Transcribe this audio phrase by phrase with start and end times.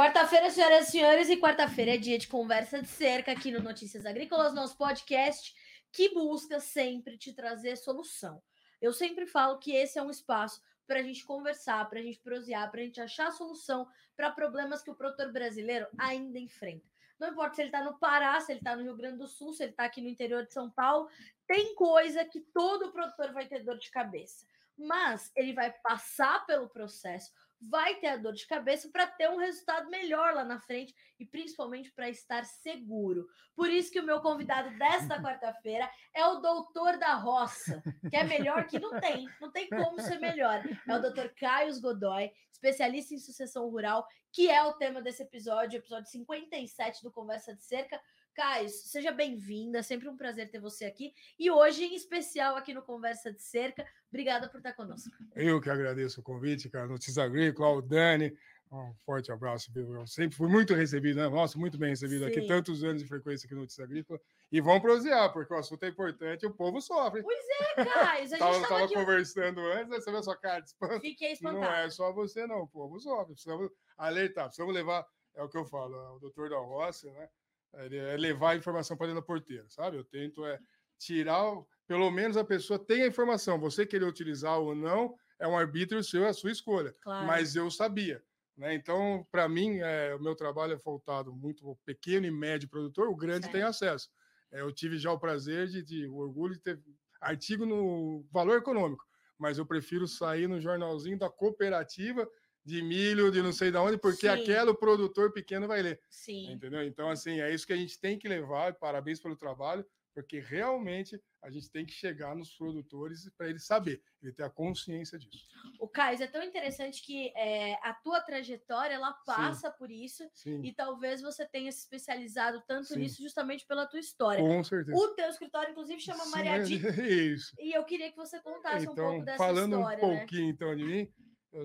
[0.00, 4.06] Quarta-feira, senhoras e senhores, e quarta-feira é dia de conversa de cerca aqui no Notícias
[4.06, 5.54] Agrícolas, nosso podcast
[5.92, 8.42] que busca sempre te trazer solução.
[8.80, 12.18] Eu sempre falo que esse é um espaço para a gente conversar, para a gente
[12.20, 13.86] prosear, para a gente achar solução
[14.16, 16.88] para problemas que o produtor brasileiro ainda enfrenta.
[17.18, 19.52] Não importa se ele está no Pará, se ele está no Rio Grande do Sul,
[19.52, 21.10] se ele está aqui no interior de São Paulo,
[21.46, 24.46] tem coisa que todo produtor vai ter dor de cabeça.
[24.78, 29.36] Mas ele vai passar pelo processo vai ter a dor de cabeça para ter um
[29.36, 33.26] resultado melhor lá na frente e principalmente para estar seguro.
[33.54, 38.24] Por isso que o meu convidado desta quarta-feira é o doutor da roça, que é
[38.24, 40.62] melhor que não tem, não tem como ser melhor.
[40.88, 45.78] É o doutor Caio Godoy, especialista em sucessão rural, que é o tema desse episódio,
[45.78, 48.00] episódio 57 do Conversa de Cerca.
[48.34, 51.12] Caio, seja bem-vinda, é sempre um prazer ter você aqui.
[51.38, 55.10] E hoje, em especial, aqui no Conversa de Cerca, obrigada por estar conosco.
[55.34, 56.86] Eu que agradeço o convite, cara.
[56.86, 58.32] Notícia Agrícola, ao Dani,
[58.72, 59.70] um forte abraço.
[59.74, 61.28] Eu sempre fui muito recebido, né?
[61.28, 62.30] Nossa, muito bem recebido Sim.
[62.30, 64.20] aqui, tantos anos de frequência aqui no Notícia Agrícola.
[64.52, 67.22] E vamos prosear, porque o assunto é importante e o povo sofre.
[67.22, 68.22] Pois é, Caio.
[68.22, 68.94] A gente tava, tava aqui...
[68.94, 70.00] conversando antes, né?
[70.00, 71.00] você viu a sua cara de espanto.
[71.00, 71.64] Fiquei espantado.
[71.64, 72.62] Não é só você, não.
[72.62, 73.34] O povo sofre.
[73.34, 77.28] Precisamos alertar, precisamos levar, é o que eu falo, o doutor da roça, né?
[77.72, 79.96] É levar a informação para dentro da porteira, sabe?
[79.96, 80.58] Eu tento é
[80.98, 81.44] tirar,
[81.86, 83.58] pelo menos a pessoa tem a informação.
[83.58, 86.94] Você querer utilizar ou não é um arbítrio seu, é a sua escolha.
[87.00, 87.26] Claro.
[87.26, 88.22] Mas eu sabia.
[88.56, 88.74] Né?
[88.74, 93.16] Então, para mim, é, o meu trabalho é voltado muito pequeno e médio produtor, o
[93.16, 93.50] grande é.
[93.50, 94.10] tem acesso.
[94.52, 96.78] É, eu tive já o prazer de, de, o orgulho de ter
[97.20, 99.04] artigo no valor econômico,
[99.38, 102.28] mas eu prefiro sair no jornalzinho da cooperativa
[102.70, 104.28] de milho, de não sei de onde, porque Sim.
[104.28, 106.00] aquele produtor pequeno vai ler.
[106.08, 106.52] Sim.
[106.52, 106.82] Entendeu?
[106.84, 108.74] Então, assim, é isso que a gente tem que levar.
[108.74, 114.02] Parabéns pelo trabalho, porque realmente a gente tem que chegar nos produtores para ele saber,
[114.22, 115.46] ele ter a consciência disso.
[115.80, 119.76] O Caio, é tão interessante que é, a tua trajetória ela passa Sim.
[119.78, 120.60] por isso Sim.
[120.62, 123.00] e talvez você tenha se especializado tanto Sim.
[123.00, 124.44] nisso justamente pela tua história.
[124.44, 124.96] Com certeza.
[124.96, 126.88] O teu escritório, inclusive, chama Maria Dita.
[127.02, 127.54] Isso.
[127.58, 129.98] E eu queria que você contasse então, um pouco dessa falando história.
[129.98, 130.52] Falando um pouquinho, né?
[130.52, 131.12] então, de mim,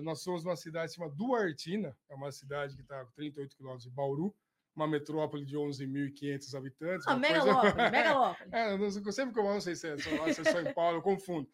[0.02, 3.90] nós somos uma cidade chamada Duartina, é uma cidade que está a 38 quilômetros de
[3.90, 4.34] Bauru,
[4.74, 7.06] uma metrópole de 11.500 habitantes.
[7.08, 7.90] Ah, megalópole, coisa...
[7.90, 8.50] megalópole.
[8.52, 11.02] é, sempre que eu não sei se é, só, se é só em Paulo, eu
[11.02, 11.48] confundo.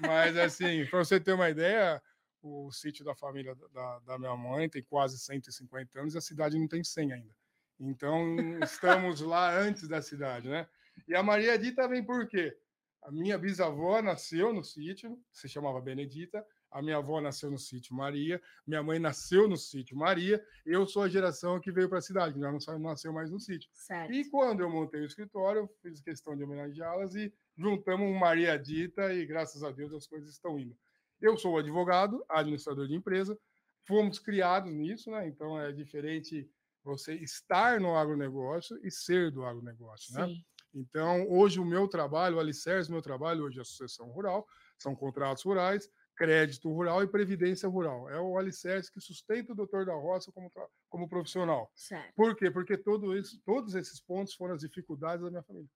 [0.00, 2.02] Mas, assim, para você ter uma ideia,
[2.42, 6.58] o sítio da família da, da, minha mãe tem quase 150 anos e a cidade
[6.58, 7.34] não tem 100 ainda.
[7.80, 10.68] Então, estamos lá antes da cidade, né?
[11.06, 12.54] E a Maria Dita vem por quê?
[13.02, 17.94] A minha bisavó nasceu no sítio, se chamava Benedita, a minha avó nasceu no sítio
[17.94, 22.02] Maria, minha mãe nasceu no sítio Maria, eu sou a geração que veio para a
[22.02, 23.70] cidade, que já não nasceu mais no sítio.
[23.72, 24.12] Certo.
[24.12, 28.58] E quando eu montei o escritório, eu fiz questão de homenageá-las e juntamos um Maria
[28.58, 30.76] Dita e graças a Deus as coisas estão indo.
[31.20, 33.38] Eu sou advogado, administrador de empresa,
[33.86, 35.26] fomos criados nisso, né?
[35.26, 36.48] Então é diferente
[36.84, 40.12] você estar no agronegócio e ser do agronegócio?
[40.12, 40.20] Sim.
[40.20, 40.34] né?
[40.74, 44.46] Então, hoje o meu trabalho, o alicerce do meu trabalho hoje é a sucessão rural,
[44.78, 48.10] são contratos rurais, crédito rural e previdência rural.
[48.10, 50.50] É o alicerce que sustenta o doutor da roça como,
[50.90, 51.70] como profissional.
[51.76, 52.12] Certo.
[52.16, 52.50] Por quê?
[52.50, 55.70] Porque todo isso, todos esses pontos foram as dificuldades da minha família.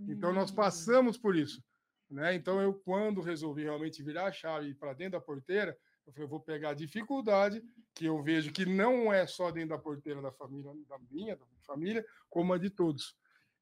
[0.00, 0.54] Então, nós hum.
[0.54, 1.64] passamos por isso.
[2.10, 2.34] Né?
[2.34, 6.30] Então, eu, quando resolvi realmente virar a chave para dentro da porteira, eu falei, eu
[6.30, 7.62] vou pegar a dificuldade
[7.94, 11.46] que eu vejo que não é só dentro da porteira da família, da minha, da
[11.46, 13.16] minha família, como a de todos.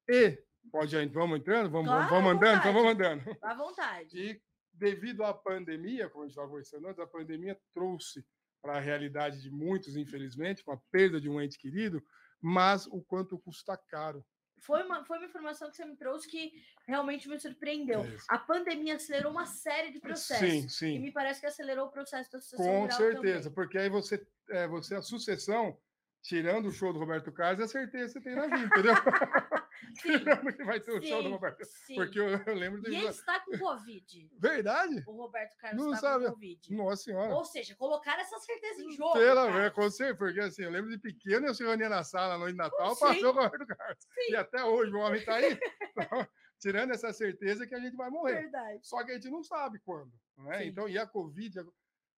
[0.07, 0.37] E,
[0.71, 1.69] pode ir, vamos entrando?
[1.69, 2.59] Vamos, claro, vamos andando?
[2.59, 3.37] Então vamos andando.
[3.41, 4.17] À vontade.
[4.17, 4.41] E
[4.77, 8.25] devido à pandemia, como a gente estava conversando antes, a pandemia trouxe
[8.61, 12.03] para a realidade de muitos, infelizmente, com a perda de um ente querido,
[12.41, 14.25] mas o quanto custa caro.
[14.59, 16.51] Foi uma, foi uma informação que você me trouxe que
[16.87, 18.03] realmente me surpreendeu.
[18.03, 20.49] É a pandemia acelerou uma série de processos.
[20.49, 20.95] Sim, sim.
[20.95, 22.65] E me parece que acelerou o processo da sucessão.
[22.65, 23.53] Com certeza, também.
[23.53, 25.79] porque aí você, é, você, a sucessão,
[26.23, 28.93] tirando o show do Roberto Carlos, é certeza que você tem na vida, entendeu?
[30.57, 31.63] que vai ter o sim, show do Roberto.
[31.63, 31.95] Sim.
[31.95, 32.91] Porque eu, eu lembro de.
[32.91, 34.29] E ele está com Covid.
[34.39, 35.03] Verdade?
[35.07, 36.25] O Roberto Carlos não está sabe.
[36.25, 36.75] com Covid.
[36.75, 37.33] Nossa Senhora.
[37.33, 39.13] Ou seja, colocar essa certeza em jogo.
[39.13, 42.33] Pela ver, com certeza, porque assim, eu lembro de pequeno, eu se reunia na sala
[42.33, 42.99] na noite de Natal, sim.
[42.99, 44.03] passou o Roberto Carlos.
[44.03, 44.31] Sim.
[44.31, 45.59] E até hoje o homem está aí.
[45.81, 46.27] Então,
[46.59, 48.41] tirando essa certeza que a gente vai morrer.
[48.41, 48.79] Verdade.
[48.81, 50.11] Só que a gente não sabe quando.
[50.37, 50.65] Né?
[50.65, 51.65] Então, e a Covid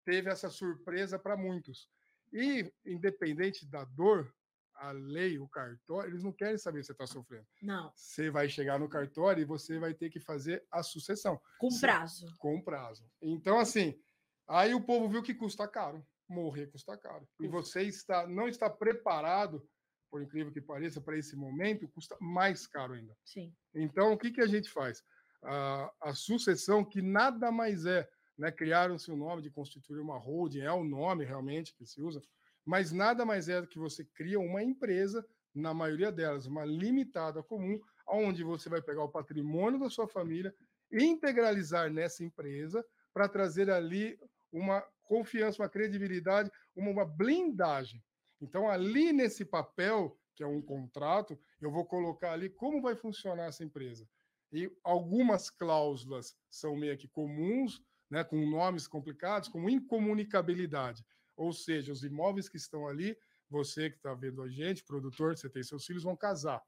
[0.05, 1.89] teve essa surpresa para muitos.
[2.33, 4.33] E, independente da dor,
[4.79, 7.47] a lei, o cartório, eles não querem saber se você está sofrendo.
[7.63, 7.93] Não.
[7.95, 11.41] Você vai chegar no cartório e você vai ter que fazer a sucessão.
[11.59, 12.27] Com prazo.
[12.39, 13.05] Com prazo.
[13.21, 13.99] Então, assim,
[14.47, 16.07] aí o povo viu que custa caro.
[16.29, 17.27] Morrer custa caro.
[17.41, 19.67] E você está, não está preparado,
[20.11, 23.17] por incrível que pareça, para esse momento, custa mais caro ainda.
[23.25, 23.55] Sim.
[23.75, 25.03] Então, o que, que a gente faz?
[25.43, 28.09] A, a sucessão, que nada mais é,
[28.39, 28.53] né?
[28.53, 32.23] Criaram-se o nome de constituir uma holding, é o nome realmente que se usa
[32.69, 37.43] Mas nada mais é do que você cria uma empresa, na maioria delas, uma limitada
[37.43, 40.55] comum, onde você vai pegar o patrimônio da sua família,
[40.93, 44.21] integralizar nessa empresa, para trazer ali
[44.53, 48.05] uma confiança, uma credibilidade, uma, uma blindagem.
[48.39, 53.47] Então, ali nesse papel, que é um contrato, eu vou colocar ali como vai funcionar
[53.47, 54.07] essa empresa.
[54.53, 61.03] E algumas cláusulas são meio que comuns, né, com nomes complicados, como incomunicabilidade.
[61.39, 63.17] Ou seja, os imóveis que estão ali,
[63.49, 66.61] você que está vendo a gente, produtor, você tem seus filhos, vão casar.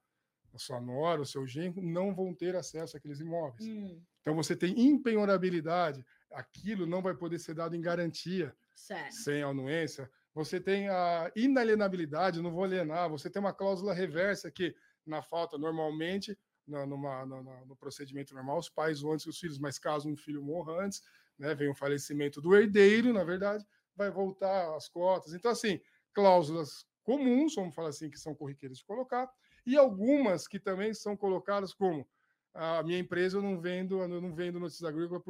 [0.53, 3.67] A sua nora, o seu genro não vão ter acesso àqueles imóveis.
[3.67, 4.01] Hum.
[4.21, 9.13] Então você tem impenhorabilidade, aquilo não vai poder ser dado em garantia, certo.
[9.13, 10.09] sem anuência.
[10.33, 13.09] Você tem a inalienabilidade, não vou alienar.
[13.09, 14.73] Você tem uma cláusula reversa que,
[15.05, 19.59] na falta, normalmente, no, numa, no, no procedimento normal, os pais vão antes dos filhos,
[19.59, 21.01] mas caso um filho morra antes,
[21.37, 23.65] né, vem o falecimento do herdeiro, na verdade,
[23.95, 25.33] vai voltar as cotas.
[25.33, 25.79] Então, assim,
[26.13, 29.29] cláusulas comuns, vamos falar assim, que são corriqueiras de colocar,
[29.65, 32.07] e algumas que também são colocadas como
[32.53, 35.23] a minha empresa eu não vendo, eu não vendo notícias agrícolas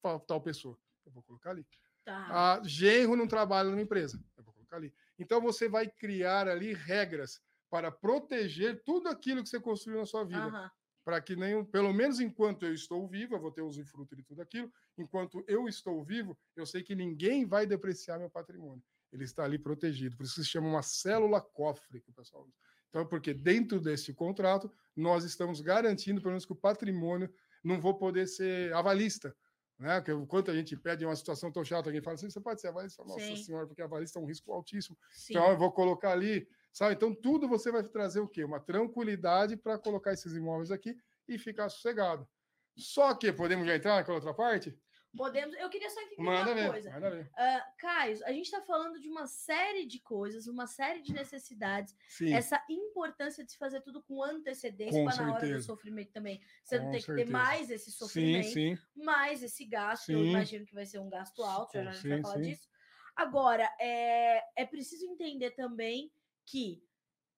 [0.00, 0.78] para tal pessoa.
[1.04, 1.66] Eu vou colocar ali.
[2.04, 2.56] Tá.
[2.56, 4.22] A genro não trabalha numa empresa.
[4.36, 4.94] Eu vou colocar ali.
[5.18, 10.24] Então você vai criar ali regras para proteger tudo aquilo que você construiu na sua
[10.24, 10.46] vida.
[10.46, 10.70] Uhum
[11.04, 14.42] para que nem, pelo menos enquanto eu estou vivo, eu vou ter usufruto de tudo
[14.42, 18.82] aquilo, enquanto eu estou vivo, eu sei que ninguém vai depreciar meu patrimônio.
[19.12, 20.16] Ele está ali protegido.
[20.16, 22.54] Por isso se chama uma célula cofre que o pessoal usa.
[22.88, 27.32] Então, porque dentro desse contrato, nós estamos garantindo, pelo menos, que o patrimônio
[27.62, 29.34] não vou poder ser avalista.
[29.78, 30.00] Né?
[30.02, 32.68] Que quanto a gente pede uma situação tão chata, alguém fala assim, você pode ser
[32.68, 33.02] avalista?
[33.04, 33.36] Nossa Sim.
[33.36, 34.98] senhora, porque avalista é um risco altíssimo.
[35.10, 35.32] Sim.
[35.32, 36.94] Então, eu vou colocar ali Sabe?
[36.94, 38.44] Então, tudo você vai trazer o quê?
[38.44, 40.96] Uma tranquilidade para colocar esses imóveis aqui
[41.28, 42.28] e ficar sossegado.
[42.76, 44.76] Só que podemos já entrar naquela outra parte?
[45.16, 45.56] Podemos.
[45.56, 46.90] Eu queria só entender manda uma ver, coisa.
[46.92, 47.24] Manda ver.
[47.24, 51.96] Uh, Caio, a gente está falando de uma série de coisas, uma série de necessidades.
[52.08, 52.32] Sim.
[52.32, 56.40] Essa importância de se fazer tudo com antecedência para na hora do sofrimento também.
[56.62, 57.18] Você com não tem certeza.
[57.18, 58.82] que ter mais esse sofrimento, sim, sim.
[58.94, 60.06] mais esse gasto.
[60.06, 60.12] Sim.
[60.12, 62.68] Eu imagino que vai ser um gasto alto, já a gente vai falar disso.
[63.16, 66.10] Agora, é, é preciso entender também
[66.50, 66.82] que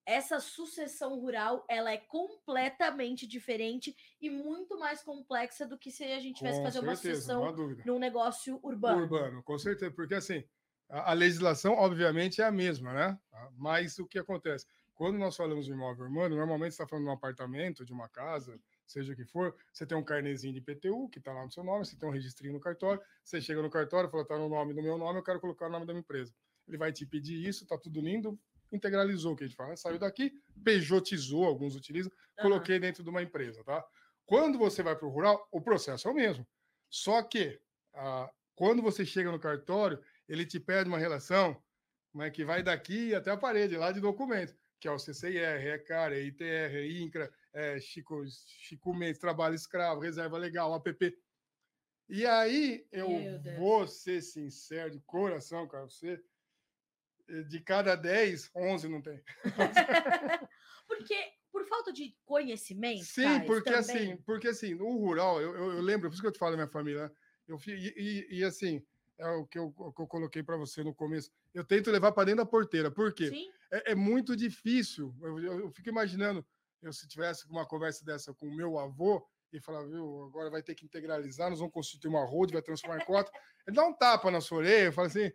[0.05, 6.19] essa sucessão rural ela é completamente diferente e muito mais complexa do que se a
[6.19, 9.03] gente tivesse com fazer certeza, uma sucessão num negócio urbano.
[9.03, 10.43] Urbano, com certeza, porque assim
[10.89, 13.19] a, a, legislação obviamente é a mesma, né?
[13.31, 13.53] Tá?
[13.57, 17.15] Mas o que acontece quando nós falamos de imóvel urbano, normalmente está falando de um
[17.15, 21.19] apartamento, de uma casa, seja o que for, você tem um carnezinho de IPTU que
[21.19, 24.11] está lá no seu nome, você tem um registrinho no cartório, você chega no cartório,
[24.11, 26.35] fala, está no nome do meu nome, eu quero colocar o nome da minha empresa.
[26.69, 28.39] Ele vai te pedir isso, está tudo lindo,
[28.77, 30.33] integralizou, que a gente fala, saiu daqui,
[30.65, 32.43] pejotizou, alguns utilizam, uhum.
[32.43, 33.85] coloquei dentro de uma empresa, tá?
[34.25, 36.47] Quando você vai para o rural, o processo é o mesmo.
[36.89, 37.61] Só que
[37.95, 41.61] ah, quando você chega no cartório, ele te pede uma relação
[42.21, 45.79] é que vai daqui até a parede, lá de documento, que é o CCIR, é
[45.79, 51.17] CAR, é ITR, é INCRA, é Chico, Chico Mendes, Trabalho Escravo, Reserva Legal, APP.
[52.09, 53.09] E aí, eu
[53.57, 56.23] vou ser sincero de coração, cara, você
[57.49, 59.23] de cada 10, 11 não tem.
[60.87, 63.05] porque por falta de conhecimento.
[63.05, 64.13] Sim, porque também...
[64.13, 66.53] assim, porque assim, no rural, eu, eu, eu, lembro, por isso que eu te falo
[66.53, 67.11] da minha família, né?
[67.47, 67.95] eu e,
[68.31, 68.83] e, e assim,
[69.19, 71.31] é o que eu, o que eu coloquei para você no começo.
[71.53, 73.31] Eu tento levar para dentro da porteira, por quê?
[73.71, 75.15] É, é, muito difícil.
[75.21, 76.45] Eu, eu, eu, fico imaginando,
[76.81, 80.63] eu se tivesse uma conversa dessa com o meu avô e falar, viu, agora vai
[80.63, 83.31] ter que integralizar, nós vamos constituir uma road, vai transformar em cota.
[83.67, 85.31] Ele dá um tapa na sua orelha, fala assim.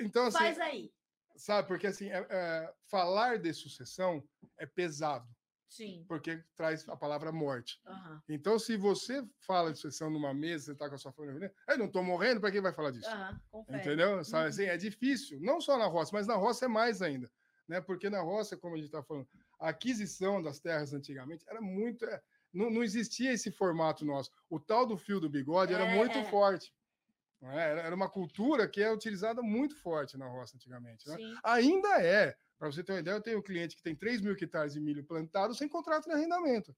[0.00, 0.90] Então, assim, Faz aí.
[1.36, 4.22] Sabe, porque assim, é, é, falar de sucessão
[4.58, 5.28] é pesado.
[5.68, 6.04] Sim.
[6.06, 7.80] Porque traz a palavra morte.
[7.86, 8.20] Uhum.
[8.28, 11.78] Então, se você fala de sucessão numa mesa, você está com a sua família, eu
[11.78, 13.08] não estou morrendo, para quem vai falar disso?
[13.54, 14.22] Uhum, Entendeu?
[14.22, 14.48] Sabe, uhum.
[14.50, 17.30] assim, é difícil, não só na roça, mas na roça é mais ainda.
[17.66, 17.80] Né?
[17.80, 19.26] Porque na roça, como a gente está falando,
[19.58, 22.04] a aquisição das terras antigamente era muito.
[22.04, 22.20] É,
[22.52, 24.30] não, não existia esse formato nosso.
[24.50, 26.70] O tal do fio do bigode é, era muito forte.
[27.50, 27.86] É?
[27.86, 31.08] Era uma cultura que é utilizada muito forte na roça antigamente.
[31.08, 31.16] Né?
[31.42, 32.36] Ainda é.
[32.58, 34.80] Para você ter uma ideia, eu tenho um cliente que tem 3 mil hectares de
[34.80, 36.74] milho plantado sem contrato de arrendamento.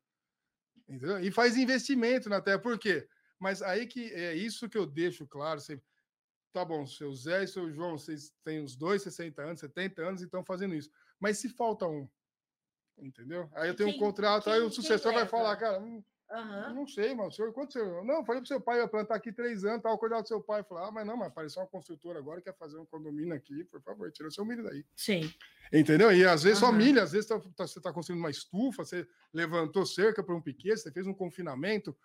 [0.89, 1.21] Entendeu?
[1.21, 2.59] E faz investimento na terra.
[2.59, 3.07] Por quê?
[3.39, 5.85] Mas aí que é isso que eu deixo claro sempre.
[6.53, 10.23] Tá bom, seu Zé e seu João, vocês têm uns dois, 60 anos, 70 anos
[10.23, 10.89] e estão fazendo isso.
[11.19, 12.09] Mas se falta um,
[12.97, 13.51] entendeu?
[13.55, 16.75] Aí eu tenho quem, um contrato, quem, aí o sucessor vai falar, cara, hum, Uhum.
[16.75, 18.05] Não sei, mas o senhor, quanto senhor?
[18.05, 20.65] Não, falei pro seu pai, ia plantar aqui três anos, tava cuidando do seu pai.
[20.65, 23.65] Falei, ah, mas não, mas apareceu uma construtora agora que quer fazer um condomínio aqui,
[23.65, 24.85] por favor, tira o seu milho daí.
[24.97, 25.33] Sim.
[25.73, 26.13] Entendeu?
[26.13, 26.69] E às vezes uhum.
[26.69, 30.35] só milho, às vezes tá, tá, você está construindo uma estufa, você levantou cerca para
[30.35, 31.97] um piquete, você fez um confinamento,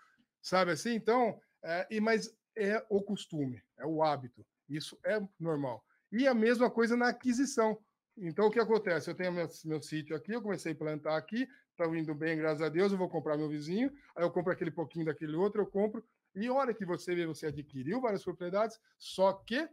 [0.41, 0.93] sabe assim?
[0.93, 4.45] Então, é, e, mas é o costume, é o hábito.
[4.67, 5.83] Isso é normal.
[6.11, 7.77] E a mesma coisa na aquisição.
[8.17, 9.09] Então, o que acontece?
[9.09, 11.47] Eu tenho meu, meu sítio aqui, eu comecei a plantar aqui,
[11.83, 14.71] está indo bem, graças a Deus, eu vou comprar meu vizinho, aí eu compro aquele
[14.71, 16.05] pouquinho daquele outro, eu compro,
[16.35, 19.67] e hora que você vê, você adquiriu várias propriedades, só que,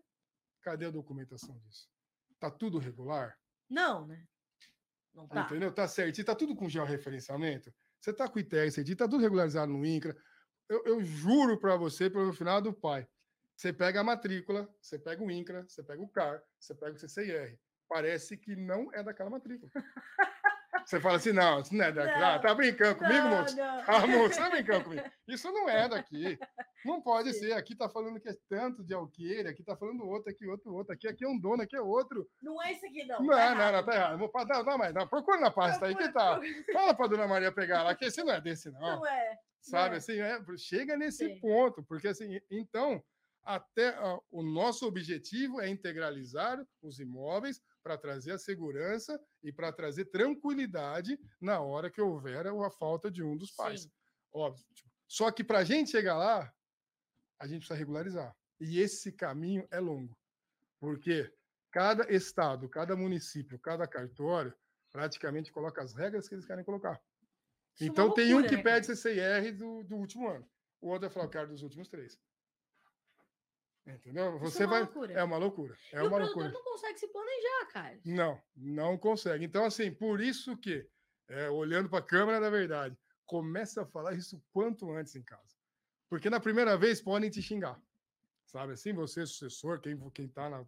[0.63, 1.89] cadê a documentação disso?
[2.33, 3.37] Está tudo regular?
[3.69, 4.25] Não, né?
[5.15, 5.43] Não tá.
[5.43, 5.73] Entendeu?
[5.73, 7.73] Tá certinho, tá tudo com georreferenciamento.
[8.01, 10.17] Você tá com o ITER certinho, tá tudo regularizado no INCRA.
[10.69, 13.07] Eu, eu juro para você, pelo final do pai,
[13.57, 16.99] você pega a matrícula, você pega o INCRA, você pega o CAR, você pega o
[16.99, 17.59] CCIR.
[17.89, 19.71] Parece que não é daquela matrícula.
[20.87, 22.21] Você fala assim, não, isso não é daqui.
[22.21, 23.57] Não, ah, tá brincando comigo, não, moço?
[23.57, 23.83] Não.
[23.89, 25.03] Ah, moço, tá brincando comigo.
[25.27, 26.39] Isso não é daqui.
[26.85, 27.41] Não pode Sim.
[27.41, 27.53] ser.
[27.55, 30.95] Aqui tá falando que é tanto de alqueire, aqui tá falando outro, aqui outro, outro.
[30.95, 32.25] Aqui, aqui é um dono, aqui é outro.
[32.41, 33.21] Não é esse aqui, não.
[33.21, 34.19] Não, tá não, não, tá errado.
[34.19, 36.41] Vou, não, não, mas não, procura na pasta aí que tá.
[36.73, 38.81] Fala pra dona Maria pegar lá, que esse não é desse, não.
[38.81, 39.37] Não é.
[39.61, 39.99] Sabe, é.
[39.99, 41.41] assim, é, chega nesse Sim.
[41.41, 43.03] ponto, porque assim, então,
[43.43, 49.73] até uh, o nosso objetivo é integralizar os imóveis para trazer a segurança e para
[49.73, 53.83] trazer tranquilidade na hora que houver a falta de um dos pais.
[53.83, 53.91] Sim.
[54.35, 54.67] Óbvio.
[54.75, 56.53] Tipo, só que para a gente chegar lá,
[57.39, 58.37] a gente precisa regularizar.
[58.59, 60.19] E esse caminho é longo.
[60.81, 61.33] Porque
[61.71, 64.53] cada estado, cada município, cada cartório
[64.91, 67.01] praticamente coloca as regras que eles querem colocar.
[67.77, 70.45] Isso é então, é tem um que né, pede CCIR do, do último ano,
[70.81, 72.19] o outro é quero dos últimos três.
[73.87, 74.39] Entendeu?
[74.41, 74.81] Você é vai.
[74.81, 75.13] Loucura.
[75.13, 75.77] É uma loucura.
[75.93, 76.51] É e uma o loucura.
[76.51, 78.01] não consegue se planejar, cara.
[78.05, 79.45] Não, não consegue.
[79.45, 80.89] Então, assim, por isso que,
[81.29, 85.55] é, olhando para a câmera da verdade, começa a falar isso quanto antes em casa.
[86.09, 87.81] Porque na primeira vez podem te xingar.
[88.47, 90.65] Sabe assim, você, sucessor, quem, quem tá na,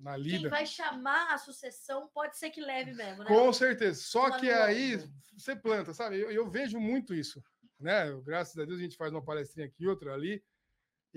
[0.00, 0.38] na lida.
[0.38, 3.28] Quem vai chamar a sucessão pode ser que leve mesmo, né?
[3.28, 4.00] Com certeza.
[4.00, 4.96] Só uma que aí
[5.36, 6.18] você planta, sabe?
[6.18, 7.42] Eu, eu vejo muito isso.
[7.78, 8.10] Né?
[8.24, 10.42] Graças a Deus a gente faz uma palestrinha aqui, outra ali.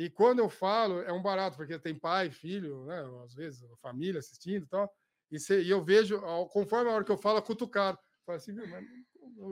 [0.01, 3.03] E quando eu falo, é um barato, porque tem pai, filho, né?
[3.23, 4.91] às vezes, família assistindo e tal.
[5.31, 7.99] E, e eu vejo, conforme a hora que eu falo, cutucado.
[8.25, 8.83] Fala assim, viu, mas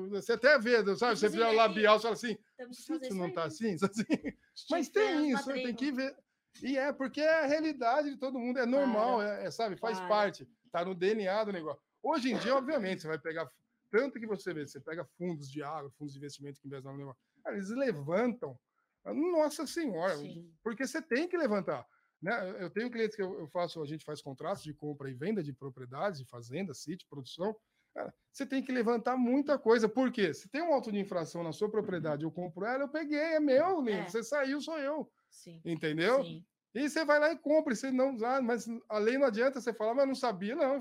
[0.09, 1.19] você até vê, sabe?
[1.19, 2.37] Você vê o labial, você fala assim,
[2.71, 4.35] isso não está assim, assim.
[4.71, 6.17] Mas tem isso, tem que ver.
[6.63, 9.77] E é porque é a realidade de todo mundo, é normal, é, é, sabe?
[9.77, 11.79] Faz parte, tá no DNA do negócio.
[12.01, 13.47] Hoje em dia, obviamente, você vai pegar
[13.91, 16.97] tanto que você vê, você pega fundos de água, fundos de investimento que investem no
[16.97, 18.57] negócio, eles levantam
[19.05, 20.51] nossa Senhora, Sim.
[20.63, 21.85] porque você tem que levantar.
[22.21, 22.63] Né?
[22.63, 25.53] Eu tenho clientes que eu faço, a gente faz contratos de compra e venda de
[25.53, 27.55] propriedades, de fazenda, sítio, produção.
[27.93, 29.87] Cara, você tem que levantar muita coisa.
[29.89, 30.33] Por quê?
[30.33, 33.39] Se tem um auto de infração na sua propriedade, eu compro ela, eu peguei, é
[33.39, 34.01] meu, lindo.
[34.01, 34.07] É.
[34.07, 35.09] Você saiu, sou eu.
[35.29, 35.61] Sim.
[35.65, 36.23] Entendeu?
[36.23, 36.45] Sim.
[36.75, 39.73] E você vai lá e compra, você não ah, mas a lei não adianta você
[39.73, 40.73] falar, mas não sabia, não.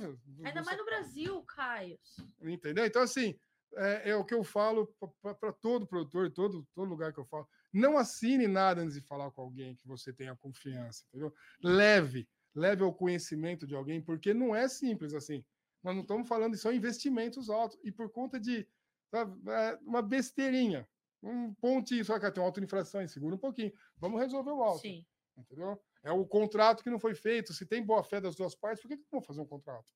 [0.45, 1.99] Ainda mais no Brasil, Caio.
[2.43, 2.85] Entendeu?
[2.85, 3.39] Então, assim,
[3.75, 4.95] é, é o que eu falo
[5.41, 7.49] para todo produtor, todo, todo lugar que eu falo.
[7.73, 11.35] Não assine nada antes de falar com alguém que você tenha confiança, entendeu?
[11.63, 15.45] Leve, leve ao conhecimento de alguém, porque não é simples assim.
[15.83, 17.79] Nós não estamos falando, são investimentos altos.
[17.85, 18.67] E por conta de
[19.11, 20.89] sabe, é uma besteirinha,
[21.23, 23.73] um pontinho, só que tem uma auto-infração, segura um pouquinho.
[23.97, 24.81] Vamos resolver o alto.
[24.81, 25.07] Sim.
[25.37, 25.81] Entendeu?
[26.03, 27.53] É o contrato que não foi feito.
[27.53, 29.93] Se tem boa fé das duas partes, por que, que vão fazer um contrato?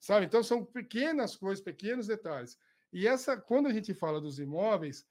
[0.00, 0.26] Sabe?
[0.26, 2.58] Então são pequenas coisas, pequenos detalhes.
[2.92, 5.06] E essa, quando a gente fala dos imóveis,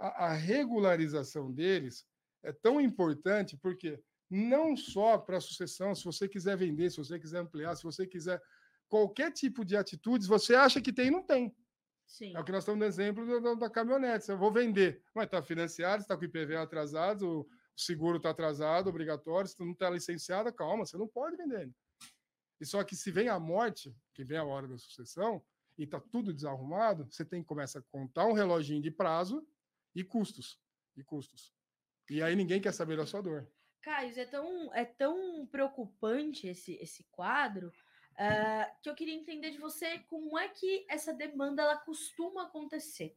[0.00, 2.06] a, a regularização deles
[2.42, 7.18] é tão importante porque não só para a sucessão, se você quiser vender, se você
[7.18, 8.40] quiser ampliar, se você quiser
[8.88, 11.54] qualquer tipo de atitudes, você acha que tem e não tem.
[12.06, 12.34] Sim.
[12.34, 14.28] É o que nós estamos no exemplo da, da caminhonete.
[14.28, 18.88] Eu vou vender, mas está financiado, está com o IPVA atrasado, o seguro está atrasado,
[18.88, 21.70] obrigatório, se não está licenciada, calma, você não pode vender.
[22.60, 25.42] E só que se vem a morte, que vem a hora da sucessão,
[25.78, 29.46] e está tudo desarrumado, você tem que começar a contar um reloginho de prazo
[29.94, 30.60] e custos.
[30.96, 31.52] E custos.
[32.08, 33.50] E aí ninguém quer saber da sua dor.
[33.82, 39.58] Caio, é tão, é tão preocupante esse, esse quadro uh, que eu queria entender de
[39.58, 43.16] você como é que essa demanda ela costuma acontecer.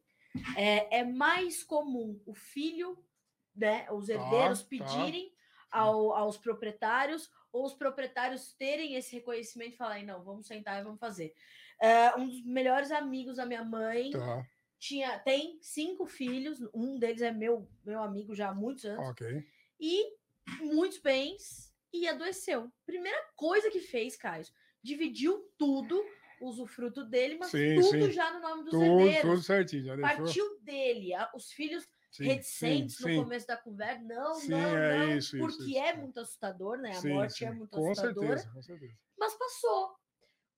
[0.56, 2.98] É, é mais comum o filho,
[3.54, 5.34] né, os tá, herdeiros tá, pedirem tá.
[5.78, 10.84] Ao, aos proprietários ou os proprietários terem esse reconhecimento e falarem, não, vamos sentar e
[10.84, 11.34] vamos fazer.
[11.80, 14.46] Uh, um dos melhores amigos da minha mãe tá
[14.84, 19.08] tinha, tem cinco filhos, um deles é meu, meu amigo já há muitos anos.
[19.08, 19.42] Ok.
[19.80, 20.14] E
[20.60, 22.70] muitos bens e adoeceu.
[22.84, 24.44] Primeira coisa que fez, Caio,
[24.82, 26.04] dividiu tudo,
[26.38, 28.12] usufruto dele, mas sim, tudo sim.
[28.12, 29.22] já no nome dos tudo, herdeiros.
[29.22, 30.16] Tudo certinho, já deixou.
[30.16, 31.12] Partiu dele.
[31.34, 34.02] Os filhos sim, reticentes no começo da conversa.
[34.02, 35.16] Não, não, é não.
[35.16, 36.94] Isso, porque isso, é muito assustador, né?
[36.94, 38.36] A morte é muito com assustadora.
[38.36, 38.94] Certeza, com certeza.
[39.18, 39.96] Mas passou.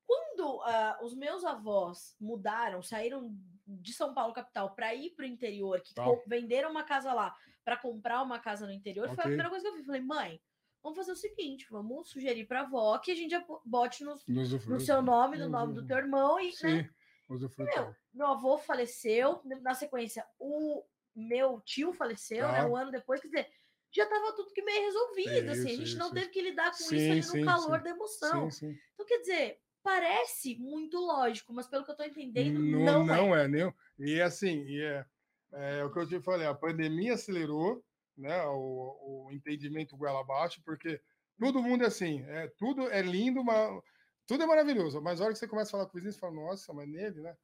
[0.04, 5.28] Quando uh, os meus avós mudaram, saíram de São Paulo capital para ir para o
[5.28, 5.94] interior, que
[6.26, 9.16] venderam uma casa lá para comprar uma casa no interior, okay.
[9.16, 9.86] foi a primeira coisa que eu fiz.
[9.86, 10.40] Falei, mãe,
[10.86, 14.78] Vamos fazer o seguinte, vamos sugerir para a avó que a gente bote no, No
[14.78, 16.52] seu nome, no No nome do teu irmão e, né?
[16.52, 16.88] Sim,
[17.28, 17.72] usufruto.
[17.74, 22.60] Meu, meu avô faleceu, na sequência, o meu tio faleceu, né?
[22.60, 22.68] Tá.
[22.68, 23.50] Um ano depois, quer dizer,
[23.90, 26.70] já estava tudo que meio resolvido, assim, a Isso, gente não isso, teve que lidar
[26.70, 27.82] com isso Sim, sim, no calor sim.
[27.82, 28.50] da emoção.
[28.52, 28.78] Sim, sim.
[28.94, 33.16] Então, quer dizer, parece muito lógico, mas pelo que eu tô entendendo, Não, não, é.
[33.16, 33.48] não é.
[33.48, 35.06] nem E assim, e é,
[35.52, 37.84] é o que eu te falei, a pandemia acelerou
[38.18, 41.00] né, o, o entendimento goela abaixo, porque
[41.38, 43.80] todo mundo é assim, é, tudo é lindo, mas,
[44.26, 46.18] tudo é maravilhoso, mas a hora que você começa a falar com o vizinho, você
[46.18, 47.36] fala, nossa, mas nele, né?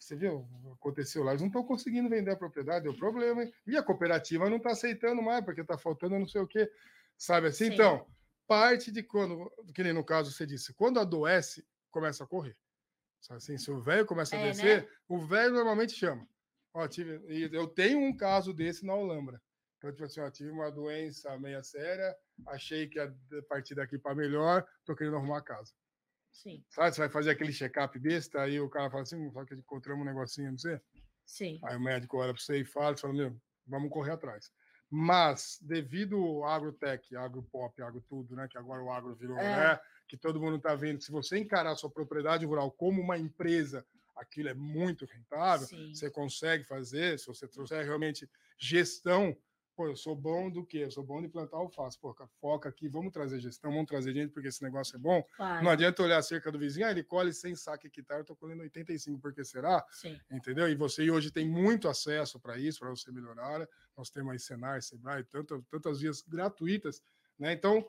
[0.00, 0.48] Você viu?
[0.72, 3.44] Aconteceu lá, eles não estão conseguindo vender a propriedade, deu problema.
[3.44, 3.52] hein?
[3.66, 6.68] E a cooperativa não está aceitando mais, porque está faltando não sei o quê.
[7.16, 7.66] Sabe assim?
[7.66, 7.74] Sim.
[7.74, 8.06] Então,
[8.52, 12.56] parte de quando, que nem no caso você disse, quando adoece, começa a correr.
[13.20, 14.52] Sabe assim, se o velho começa a É, né?
[14.52, 16.28] descer, o velho normalmente chama.
[16.74, 17.20] Ó, tive,
[17.54, 19.40] eu tenho um caso desse na Olambra.
[19.78, 22.14] Então, tipo assim, ó, tive uma doença meia séria,
[22.46, 23.14] achei que ia
[23.48, 25.72] partir daqui para melhor, tô querendo arrumar a casa.
[26.32, 29.54] Sim, Sabe, você vai fazer aquele check-up besta, aí o cara fala assim, só que
[29.54, 30.80] encontramos um negocinho, não sei.
[31.26, 31.58] sim.
[31.64, 34.52] Aí o médico olha para você e fala, você fala, meu, vamos correr atrás.
[34.94, 38.46] Mas, devido ao agrotech, agropop, agro tudo, né?
[38.46, 39.72] Que agora o agro virou, É.
[39.72, 39.80] né?
[40.06, 41.00] Que todo mundo está vendo.
[41.02, 45.66] Se você encarar a sua propriedade rural como uma empresa, aquilo é muito rentável.
[45.66, 45.94] Sim.
[45.94, 49.34] Você consegue fazer, se você trouxer realmente gestão.
[49.74, 50.78] Pô, eu sou bom do quê?
[50.78, 51.98] Eu sou bom de plantar alface.
[51.98, 55.22] Pô, foca aqui, vamos trazer gestão, vamos trazer gente, porque esse negócio é bom.
[55.36, 55.64] Claro.
[55.64, 58.36] Não adianta olhar a cerca do vizinho, ah, ele colhe 100 sacos hectare, eu tô
[58.36, 59.84] colhendo 85, porque será?
[59.90, 60.18] Sim.
[60.30, 60.68] entendeu?
[60.68, 63.66] E você hoje tem muito acesso para isso, para você melhorar.
[63.96, 67.02] Nós temos aí Senar, Sebrae, tantas, tantas vias gratuitas,
[67.38, 67.52] né?
[67.52, 67.86] Então,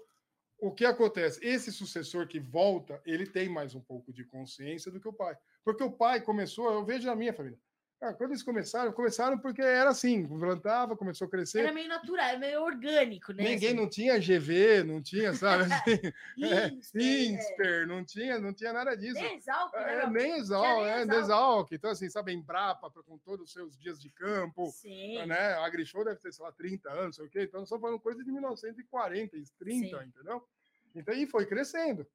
[0.57, 1.45] o que acontece?
[1.45, 5.37] Esse sucessor que volta, ele tem mais um pouco de consciência do que o pai.
[5.63, 7.59] Porque o pai começou, eu vejo na minha família.
[8.03, 11.59] Cara, quando eles começaram, começaram porque era assim, plantava, começou a crescer.
[11.59, 13.45] Era meio natural, era meio orgânico, né?
[13.45, 13.77] Ninguém assim.
[13.77, 15.63] não tinha GV, não tinha, sabe?
[15.71, 19.13] Assim, é, Insper, Insper, não tinha, não tinha nada disso.
[19.21, 19.41] Nem né?
[19.75, 21.23] É, nem exal, nem é, Exalc.
[21.23, 21.71] Exalc.
[21.71, 25.25] Então, assim, sabe, Embrapa, com todos os seus dias de campo, Sim.
[25.25, 25.53] né?
[25.53, 27.43] A AgriShow deve ter, sei lá, 30 anos, sei o quê.
[27.43, 30.05] Então, nós estamos falando coisa de 1940, 30, Sim.
[30.09, 30.45] entendeu?
[30.93, 32.05] Então, e foi crescendo.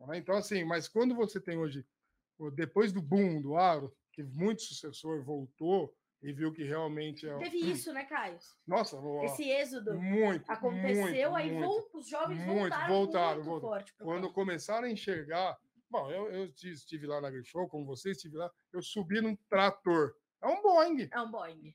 [0.00, 0.18] né?
[0.18, 1.86] Então, assim, mas quando você tem hoje,
[2.52, 7.38] depois do boom do agro, que muito sucessor voltou e viu que realmente é.
[7.38, 8.36] Teve isso, né, Caio?
[8.66, 10.50] Nossa, ó, Esse êxodo muito.
[10.50, 11.88] aconteceu, muito, aí muito.
[11.96, 13.76] os jovens muito, voltaram, voltaram, muito voltaram.
[13.86, 13.94] forte.
[13.98, 15.56] quando começaram a enxergar.
[15.88, 19.36] Bom, eu, eu esti- estive lá na AgriShow, como você estive lá, eu subi num
[19.48, 20.12] trator.
[20.42, 21.08] É um Boeing.
[21.12, 21.72] É um Boeing.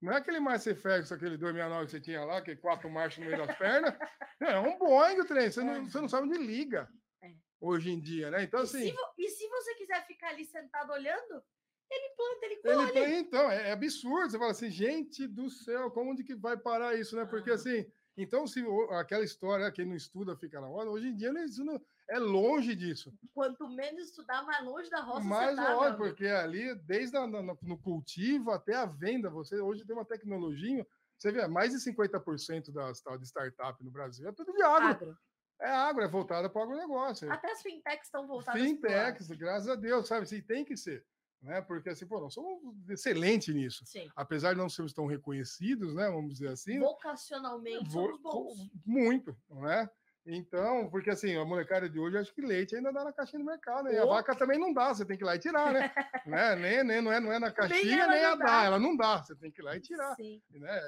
[0.00, 3.24] Não é aquele Marcia Ferguson, aquele 269 que você tinha lá, que é quatro marchas
[3.24, 3.94] no meio das pernas.
[4.40, 5.50] É um Boeing o trem.
[5.50, 6.88] Você não, você não sabe onde liga.
[7.20, 7.32] É.
[7.60, 8.44] Hoje em dia, né?
[8.44, 8.78] Então, E, assim.
[8.90, 11.42] se, e se você quiser ficar ali sentado olhando,
[11.90, 12.92] ele planta, ele Ele colhe.
[12.92, 14.30] tem, então, é, é absurdo.
[14.30, 17.24] Você fala assim, gente do céu, como de que vai parar isso, né?
[17.24, 17.54] Porque Ah.
[17.54, 21.64] assim, então, se aquela história, quem não estuda fica na roda, hoje em dia isso
[21.64, 23.12] não, é longe disso.
[23.32, 27.26] Quanto menos estudar, mais longe da roça Mais você tá, longe, porque ali, desde a,
[27.26, 30.86] na- no cultivo até a venda, você hoje tem uma tecnologia.
[31.16, 34.86] Você vê, mais de 50% das tal de startup no Brasil é tudo de agro.
[34.88, 35.18] Agro.
[35.60, 37.30] É agro, é voltada para o agronegócio.
[37.32, 38.74] Até as fintechs estão voltadas agro.
[38.76, 40.22] Fintechs, graças a Deus, sabe?
[40.22, 41.04] Assim, tem que ser.
[41.40, 41.60] Né?
[41.62, 43.84] Porque assim, pô, nós somos excelentes nisso.
[43.86, 44.08] Sim.
[44.16, 46.10] Apesar de não sermos tão reconhecidos, né?
[46.10, 46.78] Vamos dizer assim.
[46.80, 48.70] Vocacionalmente vou- somos bons.
[48.84, 49.88] Muito, não é?
[50.30, 53.46] Então, porque assim, a molecada de hoje acho que leite ainda dá na caixinha do
[53.46, 53.94] mercado, né?
[53.94, 55.90] E a vaca também não dá, você tem que ir lá e tirar, né?
[56.26, 56.54] né?
[56.56, 58.44] Nem, nem, não, é, não é na caixinha, ela nem a dá.
[58.44, 58.64] dá.
[58.64, 60.14] ela não dá, você tem que ir lá e tirar.
[60.16, 60.42] Sim.
[60.50, 60.80] Né?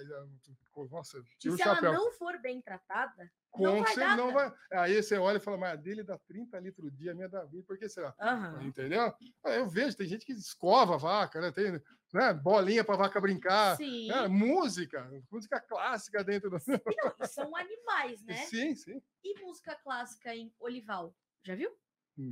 [0.91, 4.17] Nossa, E se ela não for bem tratada, não vai dar.
[4.17, 4.53] não vai.
[4.73, 7.29] Aí você olha e fala, mas a dele dá 30 litros por dia, a minha
[7.29, 8.15] dá 20, por que será?
[8.21, 8.63] Aham.
[8.63, 9.13] Entendeu?
[9.45, 11.51] Eu vejo, tem gente que escova a vaca, né?
[11.53, 11.73] Tem
[12.13, 12.33] né?
[12.35, 13.79] bolinha para vaca brincar.
[13.79, 14.29] Né?
[14.29, 16.59] Música, música clássica dentro do.
[16.67, 18.35] Não, são animais, né?
[18.47, 19.01] Sim, sim.
[19.25, 21.15] E música clássica em Olival?
[21.45, 21.71] Já viu?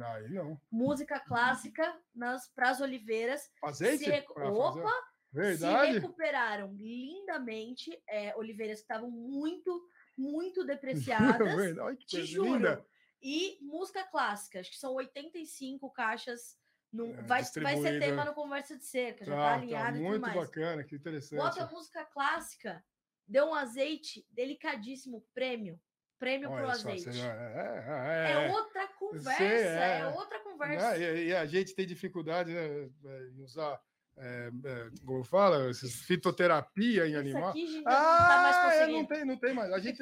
[0.04, 0.60] Aí não.
[0.70, 3.48] Música clássica nas pras oliveiras.
[3.62, 4.04] Azeite?
[4.04, 4.82] Se Pra Opa!
[4.82, 4.94] fazer-
[5.30, 5.92] Se Verdade?
[5.98, 9.82] recuperaram lindamente é, oliveiras que estavam muito,
[10.18, 11.54] muito depreciadas.
[11.54, 11.80] Verdade.
[11.80, 12.54] Olha que te juro.
[12.54, 12.84] linda.
[13.22, 16.56] E música clássica, acho que são 85 caixas.
[16.92, 19.90] No, É, vai, vai ser tema no Conversa de Cerca, já tá, Tá, alinhado tá
[19.90, 20.34] e tudo muito mais.
[20.34, 21.38] bacana, que interessante.
[21.38, 22.82] Bota música clássica,
[23.26, 25.78] deu um azeite delicadíssimo, prêmio.
[26.18, 27.20] Prêmio pro Olha só, azeite.
[27.20, 28.52] é, É, é, é.
[28.52, 30.00] outra conversa, é.
[30.00, 30.98] é, outra conversa.
[30.98, 30.98] Né?
[31.18, 33.80] E, e a gente tem dificuldade né, é, em usar,
[34.18, 37.50] é, é, como fala, fitoterapia em animal.
[37.50, 38.98] aqui não tá Ah, conseguindo.
[38.98, 39.72] não tem, não tem mais.
[39.72, 40.00] A gente,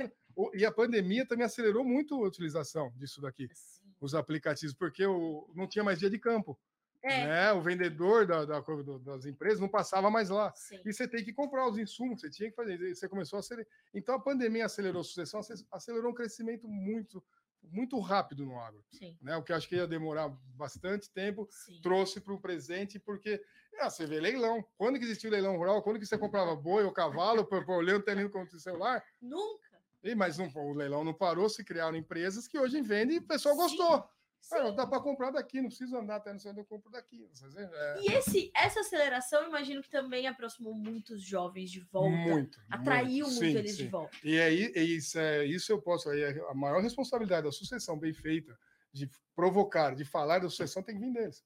[0.54, 3.82] e a pandemia também acelerou muito a utilização disso daqui, Sim.
[4.00, 6.58] os aplicativos, porque o, não tinha mais dia de campo.
[7.02, 7.26] É.
[7.26, 7.52] Né?
[7.52, 8.60] O vendedor da, da-
[9.04, 10.52] das empresas não passava mais lá.
[10.56, 10.80] Sim.
[10.84, 12.78] E você tem que comprar os insumos, você tinha que fazer.
[12.94, 13.70] Você começou a acelerar.
[13.94, 17.22] Então a pandemia acelerou a sucessão, ace- acelerou um crescimento muito,
[17.62, 18.84] muito rápido no agro.
[18.90, 19.16] Sim.
[19.22, 19.36] Né?
[19.36, 21.80] O que eu acho que ia demorar bastante tempo, Sim.
[21.80, 23.40] trouxe para o presente, porque
[23.80, 24.64] ah, você vê leilão.
[24.76, 25.82] Quando que existiu leilão rural?
[25.82, 29.04] Quando que você comprava boi ou cavalo, por, por olhando tendo com o celular?
[29.20, 29.66] Nunca.
[30.02, 33.26] E, mas não, o leilão não parou, se criaram empresas que hoje vendem e o
[33.26, 33.60] pessoal Sim.
[33.60, 34.08] gostou.
[34.52, 37.28] Ah, dá para comprar daqui, não preciso andar até sei onde eu compro daqui.
[37.52, 37.62] Vê?
[37.62, 42.10] É, E esse, essa aceleração, eu imagino que também aproximou muitos jovens de volta.
[42.10, 42.60] muito.
[42.70, 43.84] Atraiu muito, Sim, eles sim.
[43.84, 44.16] de volta.
[44.22, 46.08] E aí, isso, é, isso eu posso.
[46.10, 48.56] Aí é a maior responsabilidade da sucessão bem feita,
[48.92, 51.44] de provocar, de falar da sucessão, tem que vir deles.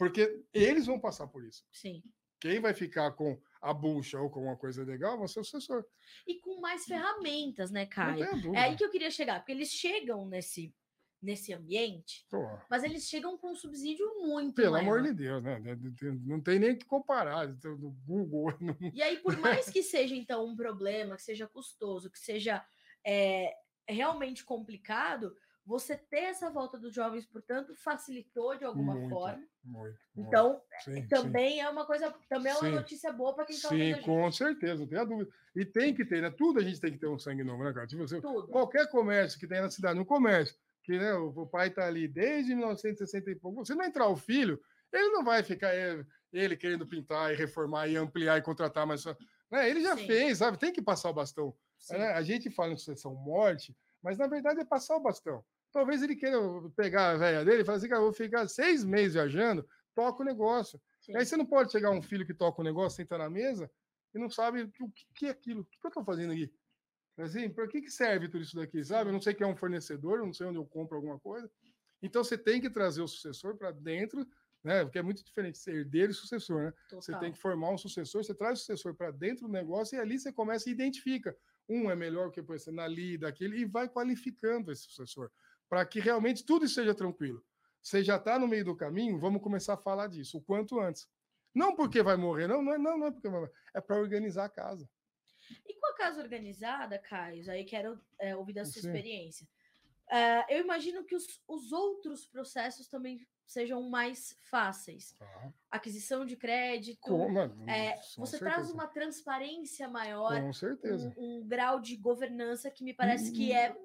[0.00, 1.62] Porque eles vão passar por isso.
[1.70, 2.02] Sim.
[2.40, 5.84] Quem vai ficar com a bucha ou com uma coisa legal vai ser o sucessor.
[6.26, 8.24] E com mais ferramentas, né, Caio?
[8.54, 10.74] É aí que eu queria chegar, porque eles chegam nesse,
[11.22, 12.26] nesse ambiente,
[12.70, 14.84] mas eles chegam com um subsídio muito pelo maior.
[14.84, 15.60] amor de Deus, né?
[16.24, 17.46] Não tem nem o que comparar.
[17.50, 18.54] então, No Google.
[18.58, 22.64] não- E aí, por mais que seja, então, um problema, que seja custoso, que seja
[23.06, 23.52] é,
[23.86, 25.36] realmente complicado,
[25.70, 29.36] você ter essa volta dos jovens, portanto, facilitou de alguma Muito, forma.
[29.36, 29.98] Muito, muito.
[30.16, 31.06] Então, Sim, sim.
[31.08, 32.74] também é uma coisa, também é uma Sim.
[32.74, 34.04] notícia boa para quem está a Sim, gente.
[34.04, 35.30] com certeza, não tenha dúvida.
[35.54, 36.30] E tem que ter, né?
[36.36, 37.86] Tudo a gente tem que ter um sangue novo, né, cara?
[37.86, 38.48] Tipo, você, Tudo.
[38.48, 42.52] qualquer comércio que tem na cidade, um comércio, que né, o pai está ali desde
[42.52, 44.60] 1960 e pouco, você não entrar o filho,
[44.92, 49.02] ele não vai ficar ele, ele querendo pintar e reformar e ampliar e contratar mais.
[49.02, 49.16] só-
[49.48, 49.70] Né?
[49.70, 50.06] Ele já Sim.
[50.08, 50.58] fez, sabe?
[50.58, 51.54] Tem que passar o bastão.
[51.78, 51.96] Sim.
[51.96, 52.08] né?
[52.12, 55.44] A gente fala em sucessão morte, mas na verdade é passar o bastão.
[55.72, 56.38] Talvez ele queira
[56.76, 60.22] pegar a velha dele e falar assim, cara, eu vou ficar seis meses viajando, toca
[60.22, 60.80] o negócio.
[61.00, 61.16] Sim.
[61.16, 63.70] Aí você não pode chegar um filho que toca o negócio, senta na mesa
[64.14, 65.62] e não sabe o que, que é aquilo.
[65.62, 66.52] O que eu estou fazendo aqui?
[67.18, 68.82] Assim, para que, que serve tudo isso daqui?
[68.84, 69.10] Sabe?
[69.10, 71.50] Eu não sei quem é um fornecedor, eu não sei onde eu compro alguma coisa.
[72.02, 74.26] Então você tem que trazer o sucessor para dentro,
[74.64, 74.84] né?
[74.84, 76.74] Porque é muito diferente ser herdeiro e sucessor, né?
[76.92, 80.00] Você tem que formar um sucessor, você traz o sucessor para dentro do negócio e
[80.00, 81.36] ali você começa e identifica.
[81.68, 85.30] Um é melhor que você na lida, aquele, e vai qualificando esse sucessor,
[85.70, 87.42] para que realmente tudo seja tranquilo.
[87.80, 91.08] Você já está no meio do caminho, vamos começar a falar disso o quanto antes.
[91.54, 93.96] Não porque vai morrer, não, não é, não, não é porque vai morrer, é para
[93.96, 94.90] organizar a casa.
[95.66, 98.88] E com a casa organizada, Caio, aí quero é, ouvir da sua Sim.
[98.88, 99.48] experiência.
[100.10, 105.14] Ah, eu imagino que os, os outros processos também sejam mais fáceis.
[105.70, 107.00] Aquisição de crédito.
[107.00, 108.74] Com, é, com você traz certeza.
[108.74, 111.14] uma transparência maior, Com certeza.
[111.16, 113.76] um, um grau de governança que me parece que é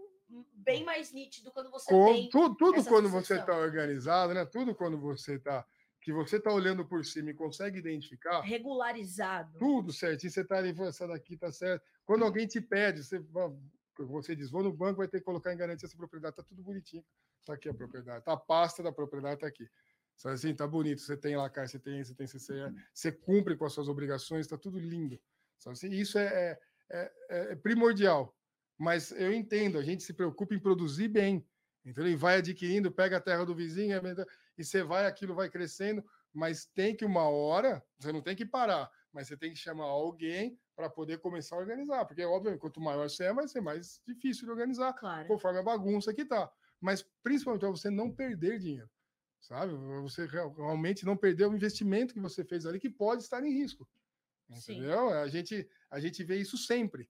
[0.53, 2.29] bem mais nítido quando você Com- tem.
[2.29, 4.45] tudo quando você está organizado, né?
[4.45, 5.65] Tudo quando você está
[6.01, 9.57] que você está olhando por cima e consegue identificar regularizado.
[9.57, 11.83] tudo certinho, você está ali, "Pô, essa daqui tá certo.
[12.05, 13.19] Quando alguém te pede, você,
[13.97, 16.61] você diz, vou no banco, vai ter que colocar em garantia essa propriedade, tá tudo
[16.61, 17.03] bonitinho.
[17.43, 19.67] Tá aqui a propriedade, tá a pasta da propriedade tá aqui.
[20.15, 23.55] Sabe assim, tá bonito, você tem lá, cara, você tem, você tem CCE, você cumpre
[23.57, 25.19] com as suas obrigações, tá tudo lindo.
[25.57, 26.59] Sabe assim, isso é,
[26.91, 28.35] é, é- é primordial.
[28.77, 31.47] Mas eu entendo, a gente se preocupa em produzir bem.
[31.83, 33.95] Então ele vai adquirindo, pega a terra do vizinho,
[34.57, 38.45] e você vai, aquilo vai crescendo, mas tem que uma hora, você não tem que
[38.45, 42.81] parar, mas você tem que chamar alguém para poder começar a organizar, porque óbvio, quanto
[42.81, 45.27] maior você é, vai ser mais difícil de organizar, Claro.
[45.27, 46.51] conforme a bagunça que tá.
[46.81, 48.89] Mas principalmente para você não perder dinheiro,
[49.39, 49.73] sabe?
[50.01, 53.51] Você real- realmente não perder o investimento que você fez ali, que pode estar em
[53.53, 53.88] risco.
[54.53, 54.75] Sim.
[54.75, 55.09] Entendeu?
[55.09, 57.09] A gente, a gente vê isso sempre.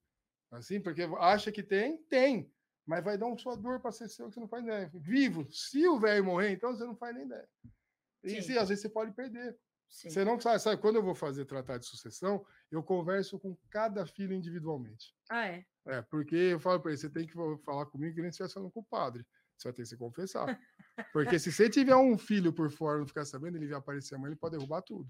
[0.55, 2.51] Assim, porque acha que tem, tem.
[2.85, 4.91] Mas vai dar um suador para ser seu que você não faz ideia.
[4.93, 7.49] Vivo, se o velho morrer, então você não faz nem ideia.
[8.23, 8.41] E Sim.
[8.41, 9.57] se, às vezes você pode perder.
[9.87, 10.09] Sim.
[10.09, 14.05] Você não sabe, sabe, quando eu vou fazer tratar de sucessão, eu converso com cada
[14.05, 15.15] filho individualmente.
[15.29, 15.65] Ah, é.
[15.87, 18.55] É, porque eu falo para ele, você tem que falar comigo que nem se estivesse
[18.55, 19.25] falando com o padre.
[19.55, 20.59] Você vai ter que se confessar.
[21.13, 24.15] Porque se você tiver um filho por fora e não ficar sabendo, ele vai aparecer
[24.15, 25.09] amanhã, ele pode derrubar tudo.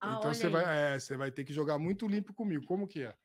[0.00, 0.52] Ah, então você aí.
[0.52, 2.64] vai, é, você vai ter que jogar muito limpo comigo.
[2.64, 3.16] Como que é?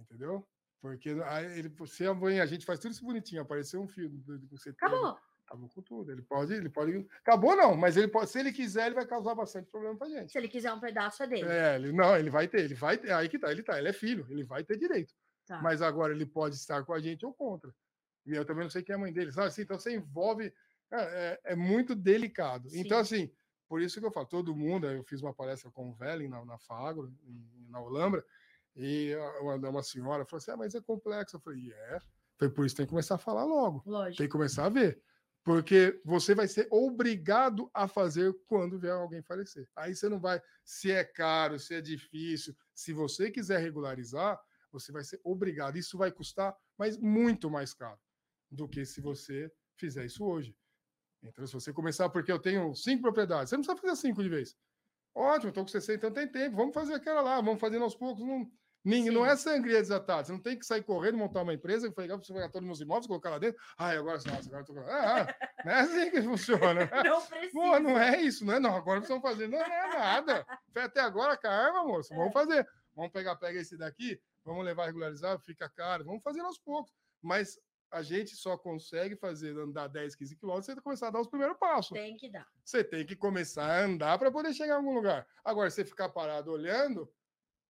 [0.00, 0.46] Entendeu?
[0.80, 4.38] Porque aí ele, se amanhã a gente faz tudo isso bonitinho, apareceu um filho do-
[4.38, 5.18] do que você Acabou.
[5.46, 6.10] acabou com tudo.
[6.10, 7.06] Ele pode, ele pode.
[7.20, 10.32] Acabou não, mas ele pode, se ele quiser, ele vai causar bastante problema pra gente.
[10.32, 11.48] Se ele quiser um pedaço é dele.
[11.48, 13.12] É, ele, não, ele vai ter, ele vai ter.
[13.12, 15.12] Aí que tá, ele tá, ele é filho, ele vai ter direito.
[15.46, 15.60] Tá.
[15.60, 17.74] Mas agora ele pode estar com a gente ou contra.
[18.24, 19.48] E eu também não sei quem é a mãe dele, sabe?
[19.48, 20.52] Assim, então você envolve.
[20.92, 22.68] É, é- é muito delicado.
[22.72, 23.24] Então, Sim.
[23.24, 23.32] assim,
[23.68, 24.86] por isso que eu falo, todo mundo.
[24.86, 27.12] Eu fiz uma palestra com o Velling na, na Fagro,
[27.68, 28.24] na Olambra,
[28.80, 31.36] e uma, uma senhora falou assim: ah, mas é complexo.
[31.36, 31.98] Eu falei: é.
[32.38, 33.82] Foi por isso que tem que começar a falar logo.
[33.84, 34.16] Lógico.
[34.16, 35.02] Tem que começar a ver.
[35.44, 39.68] Porque você vai ser obrigado a fazer quando vier alguém falecer.
[39.76, 44.38] Aí você não vai, se é caro, se é difícil, se você quiser regularizar,
[44.70, 45.76] você vai ser obrigado.
[45.76, 47.98] Isso vai custar, mas muito mais caro
[48.50, 50.56] do que se você fizer isso hoje.
[51.22, 54.28] Então, se você começar, porque eu tenho cinco propriedades, você não precisa fazer cinco de
[54.28, 54.56] vez.
[55.14, 58.24] Ótimo, estou com 60, então tem tempo, vamos fazer aquela lá, vamos fazendo aos poucos.
[58.24, 58.50] Não,
[58.84, 61.90] ninguém, não é sangria desatada, você não tem que sair correndo, montar uma empresa, e
[61.90, 63.60] pegar, pegar todos os meus imóveis, colocar lá dentro.
[63.78, 64.78] Ai, agora, nossa, agora estou.
[64.80, 65.26] Ah,
[65.64, 66.90] não é assim que funciona.
[67.04, 67.52] Não precisa.
[67.52, 68.60] Pô, não é isso, não é?
[68.60, 69.48] Não, agora precisamos fazer.
[69.48, 70.46] Não, não é nada.
[70.72, 72.14] Foi até agora com a arma, moço.
[72.14, 72.66] Vamos fazer.
[72.94, 76.92] Vamos pegar, pega esse daqui, vamos levar regularizado, fica caro, vamos fazer aos poucos.
[77.22, 77.58] Mas
[77.90, 81.56] a gente só consegue fazer andar 10, 15 quilômetros você começar a dar os primeiros
[81.58, 81.92] passos.
[81.92, 82.46] Tem que dar.
[82.64, 85.26] Você tem que começar a andar para poder chegar em algum lugar.
[85.44, 87.10] Agora, você ficar parado olhando,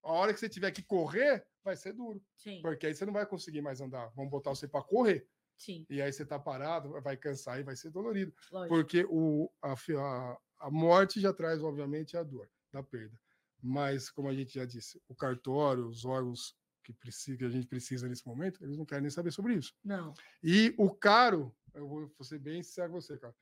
[0.02, 2.22] a hora que você tiver que correr, vai ser duro.
[2.36, 2.60] Sim.
[2.62, 4.10] Porque aí você não vai conseguir mais andar.
[4.16, 5.26] Vamos botar você para correr.
[5.56, 5.84] Sim.
[5.90, 8.34] E aí você tá parado, vai cansar e vai ser dolorido.
[8.50, 8.74] Lógico.
[8.74, 13.18] Porque o, a, a, a morte já traz, obviamente, a dor da perda.
[13.62, 17.66] Mas, como a gente já disse, o cartório, os órgãos que, precisa, que a gente
[17.66, 19.74] precisa nesse momento, eles não querem nem saber sobre isso.
[19.84, 20.14] Não.
[20.42, 23.34] E o caro, eu vou vou ser bem sincero com você, cara,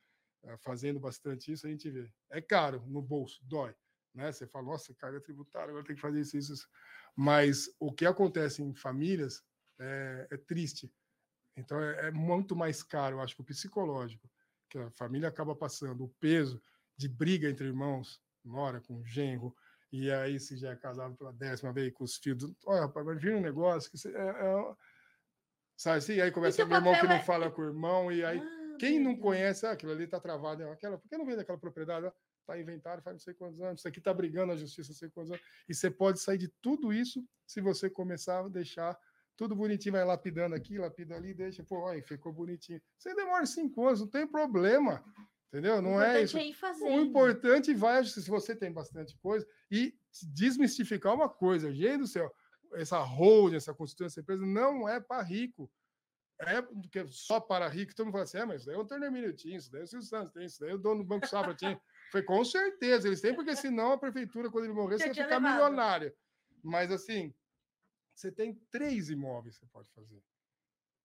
[0.43, 2.11] eh, fazendo bastante isso, a gente vê.
[2.29, 3.73] É caro no bolso, dói.
[4.19, 4.31] Né?
[4.33, 6.69] Você fala, nossa, carga tributária, agora tem que fazer isso, isso, isso.
[7.15, 9.41] Mas o que acontece em famílias
[9.79, 10.93] é, é triste.
[11.55, 14.29] Então é, é muito mais caro, eu acho, que o psicológico,
[14.69, 16.61] que a família acaba passando, o peso
[16.97, 19.55] de briga entre irmãos, nora com genro,
[19.91, 23.15] e aí se já é casado pela décima vez com os filhos, olha, rapaz, vai
[23.15, 24.75] vir um negócio que você, é, é,
[25.77, 28.23] sabe assim, aí começa a ver irmão que não é- fala com o irmão, e
[28.23, 31.25] aí Ah, quem não conhece, ah, aquilo ali está travado, é aquela, por que não
[31.25, 32.11] vende aquela propriedade?
[32.49, 34.95] Ah, Tá inventário faz não sei quantos anos, isso aqui está brigando na justiça não
[34.97, 35.43] sei quantos anos.
[35.67, 38.97] E você pode sair de tudo isso se você começar a deixar
[39.35, 42.81] tudo bonitinho, vai lapidando aqui, lapida ali, deixa, pô, aí ficou bonitinho.
[42.97, 45.01] Você demora cinco anos, não tem problema,
[45.47, 45.81] entendeu?
[45.81, 46.37] Não é isso.
[46.87, 46.97] é.
[46.97, 49.97] O importante vai, se você tem bastante coisa, e
[50.33, 52.29] desmistificar uma coisa, gente do céu,
[52.73, 55.71] essa holding, essa constituição dessa empresa não é para rico.
[56.41, 56.63] É
[57.07, 59.33] só para rico, todo mundo fala assim, é, mas isso daí é o Turner Milho
[59.33, 61.27] tinha, isso daí é o Silvio Santos tem, isso daí é o dono do Banco
[61.27, 61.79] Safra tinha.
[62.11, 65.37] Foi com certeza, eles têm, porque senão a prefeitura, quando ele morrer, você tinha ficar
[65.37, 65.53] levado.
[65.53, 66.13] milionário.
[66.63, 67.33] Mas assim,
[68.15, 70.21] você tem três imóveis que você pode fazer.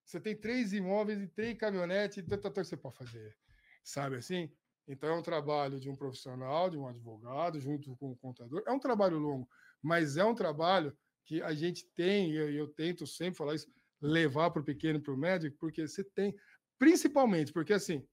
[0.05, 3.37] Você tem três imóveis e três caminhonetes, e tanta coisa que você pode fazer.
[3.83, 4.51] Sabe assim?
[4.87, 8.63] Então é um trabalho de um profissional, de um advogado, junto com o contador.
[8.67, 9.49] É um trabalho longo,
[9.83, 13.67] mas é um trabalho que a gente tem, e eu, eu tento sempre falar isso,
[14.01, 16.37] levar para o pequeno para o médio, porque você tem,
[16.79, 18.07] principalmente, porque assim,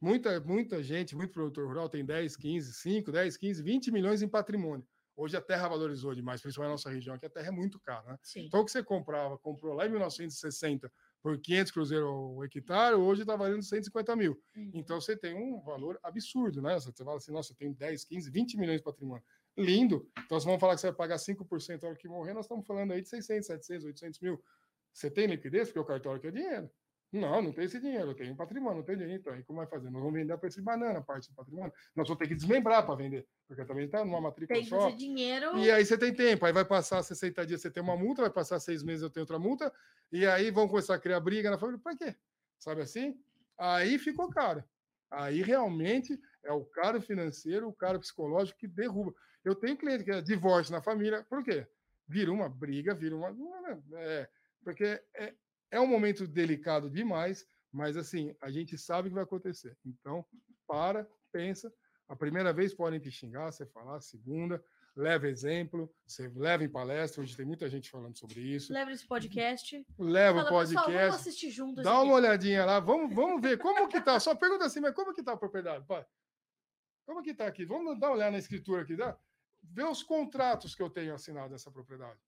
[0.00, 4.28] muita, muita gente, muito produtor rural tem 10, 15, 5, 10, 15, 20 milhões em
[4.28, 4.86] patrimônio.
[5.16, 8.02] Hoje a terra valorizou demais, principalmente na nossa região, aqui a terra é muito cara,
[8.12, 8.18] né?
[8.36, 13.22] Então, o que você comprava, comprou lá em 1960 por 500 cruzeiros ao hectare, hoje
[13.22, 14.38] está valendo 150 mil.
[14.54, 14.70] Uhum.
[14.74, 16.78] Então, você tem um valor absurdo, né?
[16.78, 19.24] Você fala assim, nossa, eu tenho 10, 15, 20 milhões de patrimônio.
[19.56, 20.06] Lindo.
[20.26, 22.66] Então, se vamos falar que você vai pagar 5% na hora que morrer, nós estamos
[22.66, 24.44] falando aí de 600, 700, 800 mil.
[24.92, 25.68] Você tem liquidez?
[25.68, 26.70] Porque o cartório quer dinheiro.
[27.16, 29.20] Não, não tem esse dinheiro, eu tenho patrimônio, não tenho dinheiro.
[29.20, 29.90] Então, aí como vai fazer?
[29.90, 31.72] Nós vamos vender a preço de banana, parte do patrimônio.
[31.94, 34.90] Nós vamos ter que desmembrar para vender, porque também está numa matrícula Tem só.
[34.90, 35.56] dinheiro.
[35.58, 38.30] E aí você tem tempo, aí vai passar 60 dias, você tem uma multa, vai
[38.30, 39.72] passar seis meses, eu tenho outra multa,
[40.12, 41.80] e aí vão começar a criar briga na família.
[41.82, 42.14] Para quê?
[42.58, 43.18] Sabe assim?
[43.58, 44.62] Aí ficou caro.
[45.10, 49.14] Aí realmente é o caro financeiro, o caro psicológico que derruba.
[49.44, 51.66] Eu tenho cliente que é divórcio na família, por quê?
[52.08, 53.34] Vira uma briga, vira uma.
[53.94, 54.28] É,
[54.62, 55.32] porque é,
[55.70, 59.76] é um momento delicado demais, mas assim, a gente sabe o que vai acontecer.
[59.84, 60.24] Então,
[60.66, 61.72] para, pensa.
[62.08, 64.62] A primeira vez podem te xingar, você falar, a segunda,
[64.94, 68.72] leva exemplo, você leva em palestra, hoje tem muita gente falando sobre isso.
[68.72, 69.84] Leva esse podcast.
[69.98, 71.84] Leva o Fala, pessoal, vamos podcast, assistir juntos.
[71.84, 74.18] dá uma olhadinha lá, vamos, vamos ver como que tá.
[74.20, 76.06] Só pergunta assim, mas como que tá a propriedade, pai?
[77.04, 77.64] Como que tá aqui?
[77.64, 79.18] Vamos dar uma olhada na escritura aqui, dá?
[79.62, 82.18] Ver os contratos que eu tenho assinado nessa propriedade.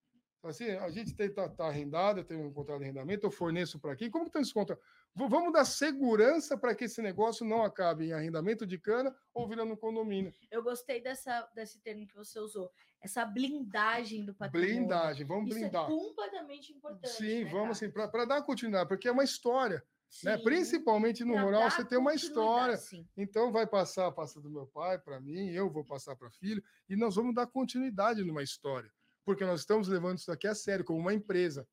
[0.43, 3.79] Assim, a gente tem tá, tá arrendado, eu tenho um contrato de arrendamento, eu forneço
[3.79, 4.09] para quem?
[4.09, 4.85] Como que estão esses contratos?
[5.15, 9.73] Vamos dar segurança para que esse negócio não acabe em arrendamento de cana ou virando
[9.73, 10.33] um condomínio.
[10.51, 12.71] Eu gostei dessa, desse termo que você usou.
[13.01, 14.77] Essa blindagem do patrimônio.
[14.77, 15.85] Blindagem, vamos Isso blindar.
[15.85, 17.17] é completamente importante.
[17.17, 19.83] Sim, né, vamos assim, para dar continuidade, porque é uma história,
[20.25, 20.39] né?
[20.39, 22.77] Principalmente no rural, você tem uma história.
[22.77, 23.07] sim.
[23.17, 26.97] Então vai passar, passa do meu pai para mim, eu vou passar para filho, e
[26.97, 28.91] nós vamos dar continuidade numa história,
[29.29, 31.69] porque nós estamos levando isso aqui a sério, como uma empresa.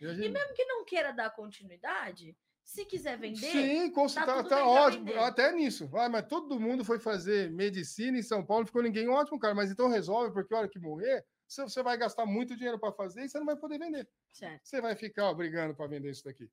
[0.00, 4.08] E a E gente- mesmo que não queira dar continuidade, se quiser vender, Sim, com-
[4.08, 5.18] tá tá, tá ótimo, vender.
[5.20, 5.88] até nisso.
[5.94, 9.54] Ah, mas todo mundo foi fazer medicina em São Paulo, ficou ninguém ótimo, cara.
[9.54, 13.22] Mas então resolve, porque a hora que morrer, você vai gastar muito dinheiro para fazer
[13.24, 14.08] e você não vai poder vender.
[14.32, 14.66] certo.
[14.66, 16.50] Você vai ficar ó, brigando para vender isso daqui.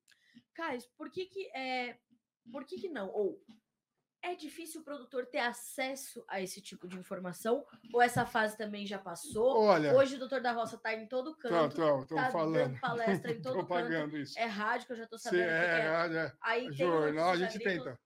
[0.53, 1.97] Caio, por que que é,
[2.51, 3.09] por que que não?
[3.09, 3.43] Ou
[4.25, 7.65] é difícil o produtor ter acesso a esse tipo de informação?
[7.93, 9.57] Ou essa fase também já passou?
[9.59, 12.53] Olha, Hoje o doutor da Roça está em todo canto, tô, tô tá falando.
[12.53, 13.67] dando palestra em todo canto.
[13.67, 14.37] pagando isso.
[14.37, 16.15] É rádio que eu já Sim, sabendo é.
[16.15, 16.69] é, é, Aí é.
[16.69, 17.83] tem Jornal, a gente agrícolas.
[17.83, 18.05] tenta.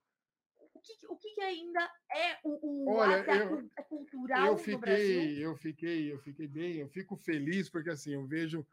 [0.73, 4.79] O que, o que, ainda é o, o Olha, é eu- é cultural eu no
[4.79, 5.21] Brasil?
[5.21, 8.65] fiquei, eu fiquei, eu fiquei bem, eu fico feliz porque assim eu vejo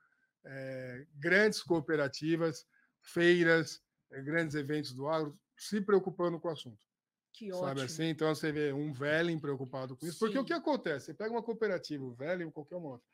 [0.45, 2.67] eh, grandes cooperativas,
[3.03, 3.83] feiras,
[4.13, 6.79] eh, grandes eventos do agro se preocupando com o assunto,
[7.37, 7.85] Que sabe ótimo.
[7.85, 8.05] assim?
[8.05, 10.47] Então você vê um Velling preocupado com isso, porque o Sim.
[10.47, 11.07] que acontece?
[11.07, 13.07] Você pega uma cooperativa, o ou qualquer uma outra,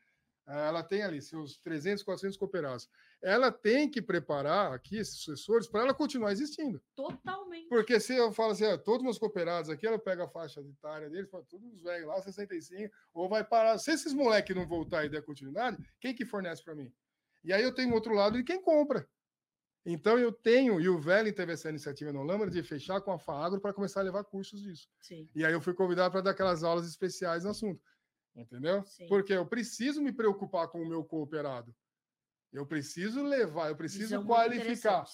[0.46, 2.88] ah, ela tem ali seus 300, 400 cooperados,
[3.20, 6.80] ela tem que preparar aqui esses sucessores para ela continuar existindo.
[6.94, 7.68] Totalmente.
[7.68, 11.10] Porque se eu falo assim, ó, todos meus cooperados aqui, ela pega a faixa etária
[11.10, 13.78] deles, fala, todos os velhos lá, 65, ou vai parar.
[13.78, 16.92] Se esses moleques não voltar e der continuidade, quem que fornece para mim?
[17.44, 19.08] E aí eu tenho outro lado de quem compra.
[19.84, 23.18] Então eu tenho, e o Velho teve essa iniciativa no Lâmara de fechar com a
[23.18, 24.88] Faagro para começar a levar cursos disso.
[25.00, 27.82] Sim, E aí eu fui convidado para dar aquelas aulas especiais no assunto.
[28.34, 28.84] Entendeu?
[28.86, 29.06] Sim.
[29.08, 31.74] Porque eu preciso me preocupar com o meu cooperado.
[32.52, 35.04] Eu preciso levar, eu preciso muito qualificar.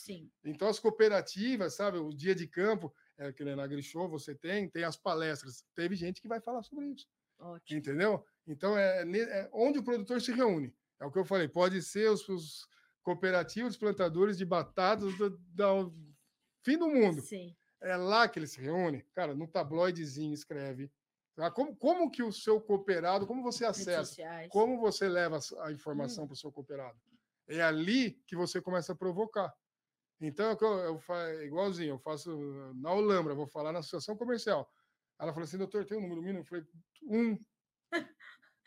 [0.44, 4.82] Então, as cooperativas, sabe, o dia de campo, é, que na AgriShow você tem, tem
[4.82, 5.64] as palestras.
[5.74, 7.06] Teve gente que vai falar sobre isso,
[7.38, 7.78] ótimo.
[7.78, 8.24] entendeu?
[8.44, 10.74] Então, é, é onde o produtor se reúne.
[11.00, 12.66] É o que eu falei, pode ser os, os
[13.08, 15.94] cooperativos plantadores de batatas do, do
[16.62, 17.22] fim do mundo.
[17.22, 19.02] Sim, É lá que eles se reúnem.
[19.14, 20.92] Cara, no tabloidezinho escreve.
[21.34, 21.50] tá?
[21.50, 24.14] Como, como que o seu cooperado, como você acessa?
[24.50, 26.98] Como você leva a informação para o seu cooperado?
[27.48, 29.50] É ali que você começa a provocar.
[30.20, 32.30] Então, é eu, eu fa- igualzinho, eu faço
[32.74, 34.70] na Olambra, vou falar na associação comercial.
[35.18, 36.40] Ela falou assim, doutor, tem um número mínimo?
[36.40, 36.64] Eu falei,
[37.04, 37.38] um.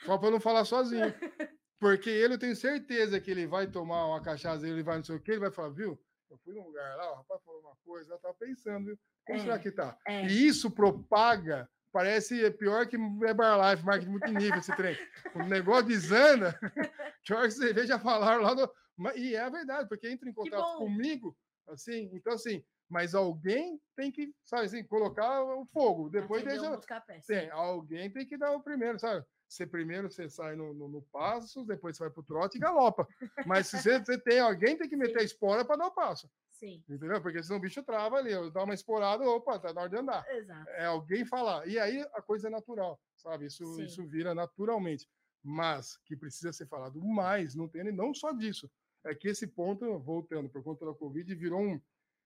[0.04, 1.13] Só para não falar sozinho.
[1.81, 5.15] Porque ele, eu tenho certeza que ele vai tomar uma cachaça, ele vai não sei
[5.15, 5.99] o quê, ele vai falar, viu?
[6.29, 8.99] Eu fui num lugar lá, o rapaz falou uma coisa, eu estava pensando, viu?
[9.25, 9.97] Como É, será que tá?
[10.07, 10.27] é.
[10.27, 14.95] E isso propaga, parece pior que Herbalife, marketing multinível, esse trem.
[15.33, 16.55] O negócio desanda,
[17.25, 18.71] pior que você veja falar lá no.
[19.15, 21.35] E é a verdade, porque entra em contato comigo,
[21.67, 26.61] assim, então assim, mas alguém tem que, sabe assim, colocar o fogo, depois Acender um
[26.61, 26.77] deixa.
[27.25, 29.25] Tem, alguém tem que dar o primeiro, sabe?
[29.51, 33.05] Você primeiro você sai no, no, no passo, depois você vai pro trote e galopa.
[33.45, 36.31] Mas se você, você tem, alguém tem que meter a espora para dar o passo.
[36.53, 37.21] Sim, Entendeu?
[37.21, 39.97] Porque senão o bicho trava ali, eu dá uma esporada, opa, tá na hora de
[39.97, 40.25] andar.
[40.29, 40.69] exato.
[40.69, 41.67] É alguém falar.
[41.67, 43.47] E aí a coisa é natural, sabe?
[43.47, 43.83] Isso, Sim.
[43.83, 45.05] isso vira naturalmente.
[45.43, 48.71] Mas que precisa ser falado mais, não tem não só disso.
[49.03, 51.81] É que esse ponto, voltando, por conta da Covid, virou um.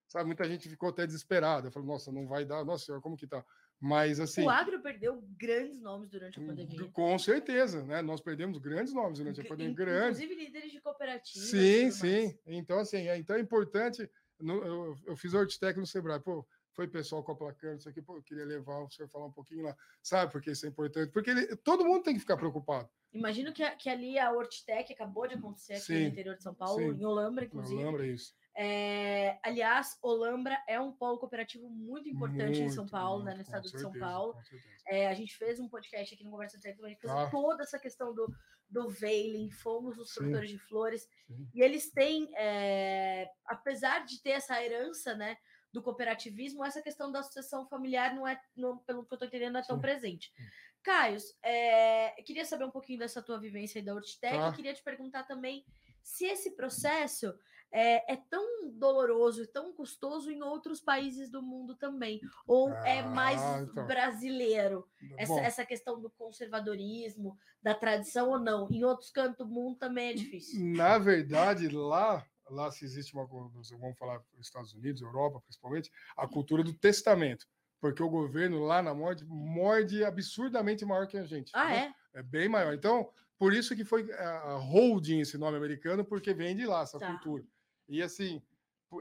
[0.08, 1.72] Sabe, muita gente ficou até desesperada.
[1.72, 3.44] Falou, nossa, não vai dar, nossa senhora, como que tá?
[3.80, 4.44] Mas assim.
[4.44, 6.90] O agro perdeu grandes nomes durante a pandemia.
[6.90, 8.02] Com certeza, né?
[8.02, 10.20] Nós perdemos grandes nomes durante a pandemia, grandes.
[10.20, 11.50] Inclusive líderes de cooperativas.
[11.50, 11.96] Sim, mais.
[11.96, 12.40] sim.
[12.48, 14.10] Então, assim, é, então é importante.
[14.40, 18.02] no- eu, eu fiz Hortitec no Sebrae, pô, foi pessoal com a placana, isso aqui,
[18.02, 20.30] pô, eu queria levar o senhor falar um pouquinho lá, sabe?
[20.32, 22.90] Porque isso é importante, porque ele- todo mundo tem que ficar preocupado.
[23.14, 26.54] Imagino que, que ali a Hortitec acabou de acontecer aqui no Sim, interior de São
[26.54, 27.00] Paulo, sim.
[27.02, 27.82] em Olambra, inclusive.
[27.82, 28.34] lembra isso?
[28.58, 33.38] É, aliás, Olambra é um polo cooperativo muito importante em São Muito, Paulo, né, muito,
[33.40, 34.34] no com estado de São certeza, Paulo.
[34.34, 34.64] certeza.
[34.88, 37.30] É, a gente fez um podcast aqui no Conversa Técnica, a gente fez Ah.
[37.30, 38.34] toda essa questão do,
[38.70, 41.50] do veiling, fomos os produtores de flores, Sim.
[41.54, 45.38] e eles têm, é, apesar de ter essa herança, né,
[45.74, 49.54] do cooperativismo, essa questão da sucessão familiar não é, não- pelo que eu estou entendendo,
[49.54, 49.82] não é tão Sim.
[49.82, 50.32] presente.
[50.34, 50.44] Sim.
[50.82, 54.50] Caio, é, queria saber um pouquinho dessa tua vivência aí da Hortitec, Tá.
[54.50, 55.66] e queria te perguntar também
[56.02, 57.38] se esse processo
[57.72, 63.02] é, é tão doloroso e tão custoso em outros países do mundo também, ou é
[63.04, 63.86] mais Ah, então.
[63.86, 64.88] brasileiro?
[65.18, 68.68] Essa, essa questão do conservadorismo, da tradição ou não.
[68.72, 70.64] Em outros cantos do mundo também é difícil.
[70.76, 75.92] na verdade, lá, lá se existe uma, coisa, vamos falar dos Estados Unidos, Europa, principalmente,
[76.16, 77.48] a cultura do testamento.
[77.82, 81.52] Porque o governo lá na morte morde absurdamente maior que a gente.
[81.54, 81.94] Ah, né?
[82.14, 82.20] é?
[82.20, 82.74] É bem maior.
[82.74, 86.98] Então, por isso que foi a holding esse nome americano, porque vem de lá essa
[86.98, 87.08] Tá.
[87.08, 87.44] cultura.
[87.88, 88.42] E assim,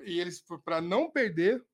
[0.04, 1.64] e eles para não perder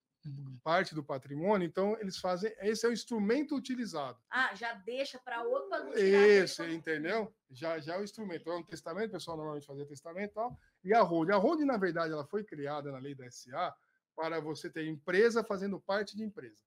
[0.63, 4.19] parte do patrimônio, então eles fazem, esse é o instrumento utilizado.
[4.31, 7.35] Ah, já deixa para outro Isso, entendeu?
[7.51, 8.51] Já já é o instrumento.
[8.51, 10.59] É um testamento, o pessoal normalmente fazia testamento e tal.
[10.85, 13.75] E a holding, a holding na verdade, ela foi criada na lei da SA
[14.15, 16.63] para você ter empresa fazendo parte de empresa.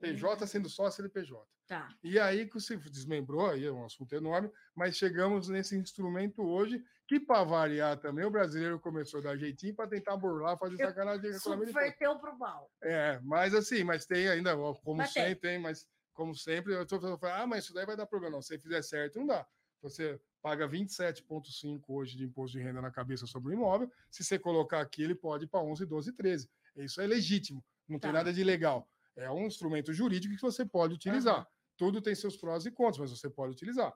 [0.00, 0.46] PJ Hum.
[0.46, 1.46] sendo sócio de PJ.
[1.66, 1.88] Tá.
[2.02, 6.84] E aí que se desmembrou, aí é um assunto enorme, mas chegamos nesse instrumento hoje,
[7.06, 10.88] que para variar também, o brasileiro começou a dar jeitinho para tentar burlar, fazer Eu
[10.88, 11.40] sacanagem com a.
[11.40, 12.70] Subverteu pro mal.
[12.82, 15.22] É, mas assim, mas tem ainda, como Mas tem.
[15.24, 18.36] sempre, tem, mas como sempre, eu estou falando, ah, mas isso daí vai dar problema.
[18.36, 19.46] Não, se você fizer certo, não dá.
[19.82, 23.90] Você paga 27,5 hoje de imposto de renda na cabeça sobre o imóvel.
[24.10, 26.50] Se você colocar aqui, ele pode ir para 11, 12, 13.
[26.76, 28.18] Isso é legítimo, não tem Tá.
[28.18, 28.88] nada de legal.
[29.14, 31.36] É um instrumento jurídico que você pode utilizar.
[31.36, 31.46] Aham.
[31.76, 33.94] Tudo tem seus prós e contras, mas você pode utilizar.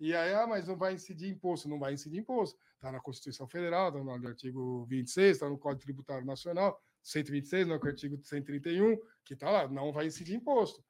[0.00, 2.58] E aí, ah, mas não vai incidir imposto, não vai incidir imposto.
[2.74, 7.74] Está na Constituição Federal, está no artigo 26, está no Código Tributário Nacional, 126, no
[7.74, 10.82] artigo 131, que está lá, não vai incidir imposto.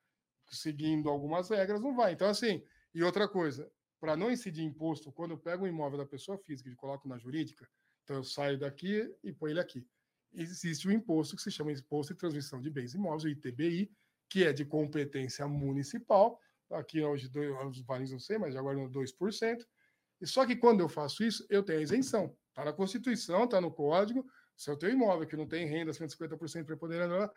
[0.48, 2.12] Seguindo algumas regras, não vai.
[2.12, 2.62] Então, assim,
[2.94, 3.68] e outra coisa,
[4.00, 7.18] para não incidir imposto, quando eu pego um imóvel da pessoa física e coloco na
[7.18, 7.68] jurídica,
[8.04, 9.84] então eu saio daqui e põe ele aqui.
[10.32, 13.90] Existe um imposto que se chama Imposto de Transmissão de Bens Imóveis, o ITBI,
[14.28, 16.40] que é de competência municipal.
[16.70, 17.30] Aqui hoje,
[17.68, 19.66] os valores não sei, mas agora no 2%.
[20.20, 22.36] E só que quando eu faço isso, eu tenho a isenção.
[22.50, 24.24] Está na Constituição, está no Código.
[24.56, 27.32] Se eu tenho imóvel que não tem renda 150% preponderante,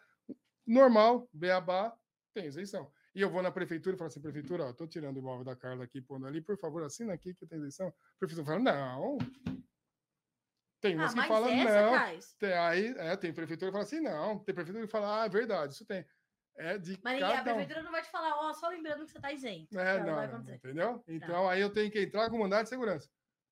[0.68, 1.96] normal, beabá,
[2.34, 2.92] tem isenção.
[3.16, 5.84] E eu vou na prefeitura e falo assim, prefeitura, estou tirando o imóvel da Carla
[5.84, 7.88] aqui, pondo ali, por favor, assina aqui que tem isenção.
[7.88, 9.18] A prefeitura fala, não.
[10.82, 12.20] Tem umas ah, que falam, não.
[12.40, 14.40] Tem, aí, é, tem prefeitura que fala assim, não.
[14.40, 16.06] Tem prefeitura que fala, ah, é verdade, isso tem.
[16.56, 17.84] É de Mas cada a prefeitura um.
[17.84, 19.78] não vai te falar, ó, oh, só lembrando que você está isento.
[19.78, 21.00] É, não, não, não entendeu?
[21.00, 21.04] Tá.
[21.08, 23.10] Então, aí eu tenho que entrar com mandado de segurança.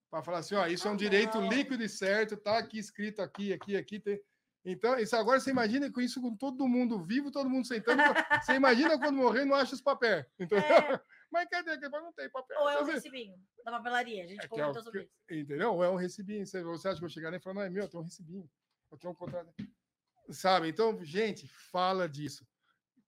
[0.10, 3.54] Para falar assim, ó, isso é um direito líquido e certo, tá aqui escrito aqui,
[3.54, 4.22] aqui, aqui, tem
[4.64, 7.98] então, isso agora você imagina com isso com todo mundo vivo, todo mundo sentando.
[8.46, 10.26] você imagina quando morrer não acha os papéis.
[10.40, 10.60] Entendeu?
[10.60, 11.02] É.
[11.32, 11.78] Mas cadê?
[11.78, 12.60] Que não tem papel.
[12.60, 13.36] Ou é um recibinho
[13.66, 15.12] da papelaria, a gente é, é comentou é sobre isso.
[15.30, 15.74] Entendeu?
[15.74, 16.46] Ou é um recibinho.
[16.46, 18.50] Você, você acha que eu chegar e falar, não é meu, eu tenho um recibinho.
[18.92, 19.52] Eu tenho um contrato.
[20.30, 20.70] Sabe?
[20.70, 22.46] Então, gente, fala disso.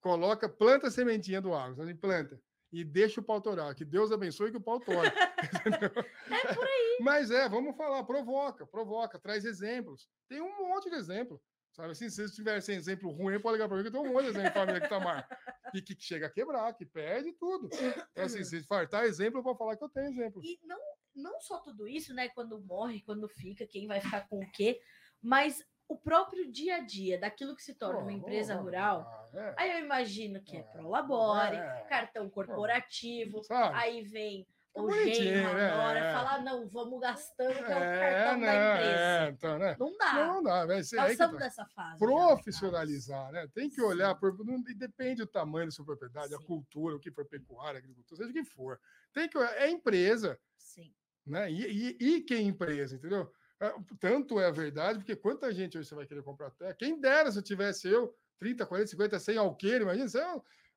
[0.03, 1.95] Coloca, planta a sementinha do água, sabe?
[1.95, 2.37] planta.
[2.73, 3.73] E deixa o pau torar.
[3.73, 5.07] Que Deus abençoe que o pau tora.
[6.29, 6.97] é por aí.
[6.99, 10.09] Mas é, vamos falar, provoca, provoca, traz exemplos.
[10.27, 11.41] Tem um monte de exemplo.
[11.71, 14.13] Sabe assim, se vocês tiverem exemplo ruim, pode ligar para mim que eu tenho um
[14.13, 15.25] monte de exemplo família que tá mar.
[15.73, 17.69] E que chega a quebrar, que perde tudo.
[17.71, 20.41] Então, assim, se fartar exemplo, eu vou falar que eu tenho exemplo.
[20.43, 20.79] E não,
[21.15, 22.27] não só tudo isso, né?
[22.27, 24.81] Quando morre, quando fica, quem vai ficar com o quê,
[25.21, 29.29] mas o próprio dia a dia daquilo que se torna uma empresa rural.
[29.33, 29.53] É.
[29.57, 31.85] Aí eu imagino que é, é Prolabore, é.
[31.87, 33.41] cartão corporativo,
[33.73, 35.69] aí vem o genro, né?
[35.69, 36.13] nora, é.
[36.13, 38.99] falar, não, vamos gastando, que é o é, cartão não, da empresa.
[38.99, 39.75] É, então, né?
[39.79, 40.13] Não dá.
[40.13, 41.45] Não dá, vai ser Passamos tá.
[41.45, 41.99] dessa fase.
[41.99, 43.47] Profissionalizar, né?
[43.53, 46.35] Tem que olhar, por, não, depende do tamanho da sua propriedade, Sim.
[46.35, 48.79] a cultura, o que for pecuária, agricultura, seja o que for.
[49.13, 50.39] Tem que é empresa.
[50.57, 50.91] Sim.
[51.23, 51.51] Né?
[51.51, 53.31] E, e, e que empresa, entendeu?
[53.63, 56.73] É, tanto é verdade, porque quanta gente hoje você vai querer comprar terra?
[56.73, 60.19] Quem dera se eu tivesse eu 30, 40, 50, 100 alqueire, imagina, você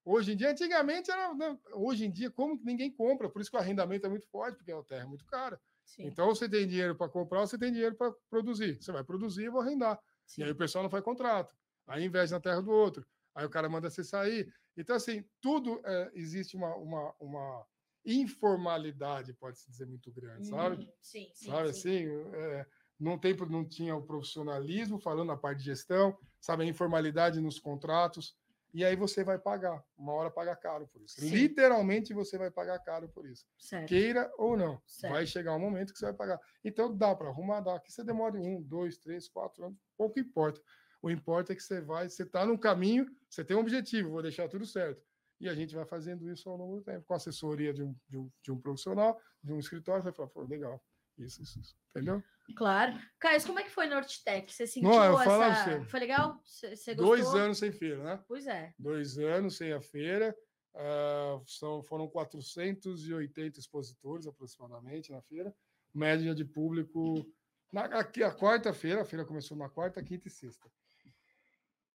[0.04, 1.34] Hoje em dia, antigamente era.
[1.34, 3.28] Né, hoje em dia, como que ninguém compra?
[3.28, 5.60] Por isso que o arrendamento é muito forte, porque a terra é muito cara.
[5.84, 6.06] Sim.
[6.06, 8.80] Então, você tem dinheiro para comprar, você tem dinheiro para produzir.
[8.80, 10.00] Você vai produzir e vou arrendar.
[10.24, 10.42] Sim.
[10.42, 11.56] E aí o pessoal não faz contrato.
[11.88, 13.04] Aí investe na terra do outro.
[13.34, 14.48] Aí o cara manda você sair.
[14.76, 17.66] Então, assim, tudo é, existe uma, uma, uma
[18.06, 20.84] informalidade, pode-se dizer, muito grande, sabe?
[20.84, 21.46] Hum, sim, sim.
[21.46, 22.06] Sabe sim.
[22.06, 22.36] assim?
[22.36, 22.66] É,
[22.98, 26.62] não, tem, não tinha o profissionalismo, falando na parte de gestão, sabe?
[26.62, 28.36] A informalidade nos contratos
[28.76, 29.82] e aí você vai pagar.
[29.96, 31.18] Uma hora paga caro por isso.
[31.18, 31.30] Sim.
[31.30, 33.46] Literalmente você vai pagar caro por isso.
[33.58, 33.88] Certo.
[33.88, 34.78] Queira ou não.
[34.86, 35.14] Certo.
[35.14, 36.38] Vai chegar um momento que você vai pagar.
[36.62, 37.80] Então dá para arrumar, dá.
[37.80, 40.60] Que você demore um, dois, três, quatro anos, pouco importa.
[41.00, 44.20] O importa é que você vai, você está no caminho, você tem um objetivo, vou
[44.20, 45.02] deixar tudo certo.
[45.40, 48.16] E a gente vai fazendo isso ao longo do tempo, com assessoria de um, de
[48.16, 50.82] um, de um profissional, de um escritório, você vai falar, legal,
[51.18, 51.76] isso, isso, isso.
[51.90, 52.22] Entendeu?
[52.56, 52.98] Claro.
[53.18, 54.52] Caio, como é que foi no Hortitec?
[54.52, 55.84] Você sentiu Não, essa...
[55.84, 56.40] Foi legal?
[56.44, 56.94] Você, gostou?
[56.94, 58.24] Dois anos sem feira, né?
[58.28, 58.72] Pois é.
[58.78, 60.36] Dois anos sem a feira.
[60.74, 65.54] Uh, são, foram 480 expositores aproximadamente na feira.
[65.92, 67.26] Média de público.
[67.72, 70.70] Na, aqui, a quarta-feira, a feira começou na quarta, quinta e sexta.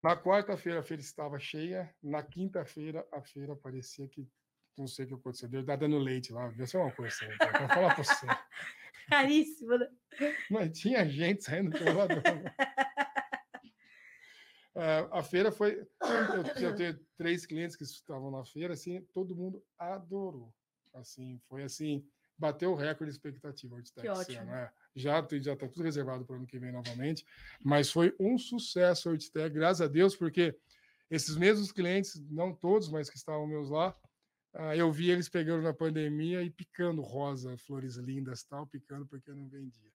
[0.02, 1.92] Na quarta-feira a feira estava cheia.
[2.02, 4.28] Na quinta-feira a feira parecia que
[4.76, 5.48] não sei o que aconteceu.
[5.48, 6.48] Deu dando leite lá.
[6.48, 7.26] Deve ser uma coisa assim.
[7.26, 8.26] Vou falar para você.
[9.08, 9.88] Caríssimo, né?
[10.50, 12.14] Mas tinha gente saindo pelo lado.
[14.76, 15.84] É, a feira foi.
[16.00, 20.54] Eu, eu tenho três clientes que estavam na feira, assim, todo mundo adorou.
[20.94, 22.06] Assim, foi assim,
[22.38, 24.44] bateu o recorde de expectativa que ótimo.
[24.44, 24.70] Né?
[24.94, 27.26] Já está tudo reservado para o ano que vem novamente,
[27.62, 30.56] mas foi um sucesso a Hortitec, graças a Deus, porque
[31.10, 33.96] esses mesmos clientes, não todos, mas que estavam meus lá,
[34.54, 39.32] ah, eu vi eles pegando na pandemia e picando rosa, flores lindas tal, picando porque
[39.32, 39.90] não vendia.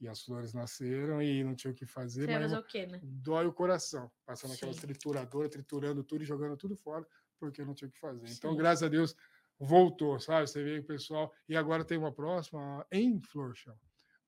[0.00, 2.26] E as flores nasceram e não tinha o que fazer.
[2.26, 3.00] Você mas o quê, né?
[3.02, 7.04] Dói o coração, passando aquela trituradora, triturando tudo e jogando tudo fora,
[7.40, 8.28] porque não tinha o que fazer.
[8.28, 8.34] Sim.
[8.38, 9.16] Então, graças a Deus,
[9.58, 10.46] voltou, sabe?
[10.46, 11.32] Você vê o pessoal.
[11.48, 13.54] E agora tem uma próxima em Flor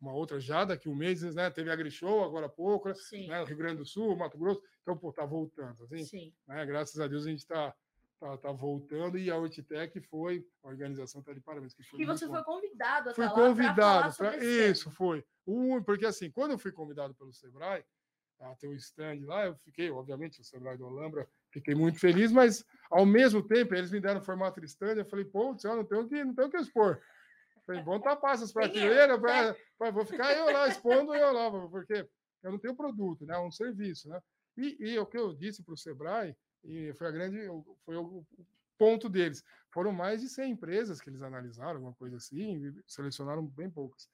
[0.00, 1.50] Uma outra já daqui um mês, né?
[1.50, 3.44] Teve a Grishow agora há pouco, né?
[3.44, 4.62] Rio Grande do Sul, Mato Grosso.
[4.82, 5.84] Então, pô, tá voltando.
[5.84, 6.34] Assim, Sim.
[6.46, 6.66] Né?
[6.66, 7.74] Graças a Deus a gente está
[8.20, 11.74] tá, tá voltando e a Ortitec foi, a organização está de parabéns.
[11.74, 15.24] Que foi e você foi convidado a Fui convidado, pra, isso foi.
[15.46, 17.84] Um, porque assim, quando eu fui convidado pelo Sebrae,
[18.40, 21.98] a ter o um stand lá, eu fiquei, obviamente, o Sebrae do Alhambra, fiquei muito
[21.98, 25.76] feliz, mas ao mesmo tempo eles me deram formato de stand, eu falei, pô, eu
[25.76, 27.00] não tenho que, não tenho que expor.
[27.66, 32.06] falei, vamos tapar essas prateleiras, pra, pra, vou ficar eu lá expondo eu lá, porque
[32.42, 33.34] eu não tenho produto, né?
[33.34, 34.20] É um serviço, né?
[34.56, 37.38] E, e o que eu disse para o Sebrae, e foi a grande,
[37.84, 38.24] foi o
[38.78, 39.44] ponto deles.
[39.72, 44.08] Foram mais de 100 empresas que eles analisaram, alguma coisa assim, selecionaram bem poucas.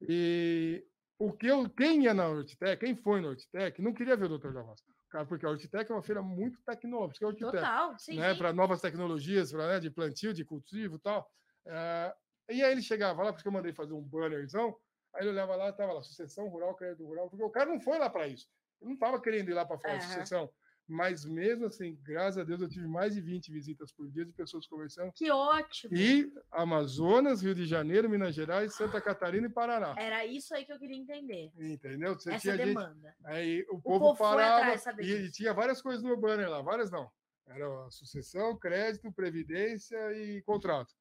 [0.00, 0.84] E
[1.18, 4.38] o que eu, quem ia na Hortitec, quem foi na Hortitec, não queria ver o
[4.38, 4.52] Dr.
[4.52, 4.82] Javas.
[5.12, 7.26] Cara, porque a Hortitec é uma feira muito tecnológica.
[7.26, 8.16] Hortitec, Total, sim.
[8.16, 11.30] Né, para novas tecnologias, pra, né, de plantio, de cultivo e tal.
[11.66, 12.14] É,
[12.48, 14.74] e aí ele chegava lá, porque eu mandei fazer um bannerzão,
[15.14, 17.98] aí ele olhava lá, estava lá, sucessão rural, crédito rural, porque o cara não foi
[17.98, 18.48] lá para isso.
[18.80, 20.00] Ele não estava querendo ir lá para falar uhum.
[20.00, 20.50] sucessão.
[20.92, 24.32] Mas mesmo assim, graças a Deus, eu tive mais de 20 visitas por dia de
[24.32, 25.10] pessoas conversando.
[25.12, 25.96] Que ótimo!
[25.96, 29.94] E Amazonas, Rio de Janeiro, Minas Gerais, Santa Catarina e Paraná.
[29.96, 31.50] Era isso aí que eu queria entender.
[31.58, 32.14] Entendeu?
[32.14, 33.08] Você Essa demanda.
[33.08, 36.60] Gente, aí o, o povo, povo parava e, e, tinha várias coisas no banner lá,
[36.60, 37.10] várias não.
[37.46, 40.94] Era sucessão, crédito, previdência e contrato.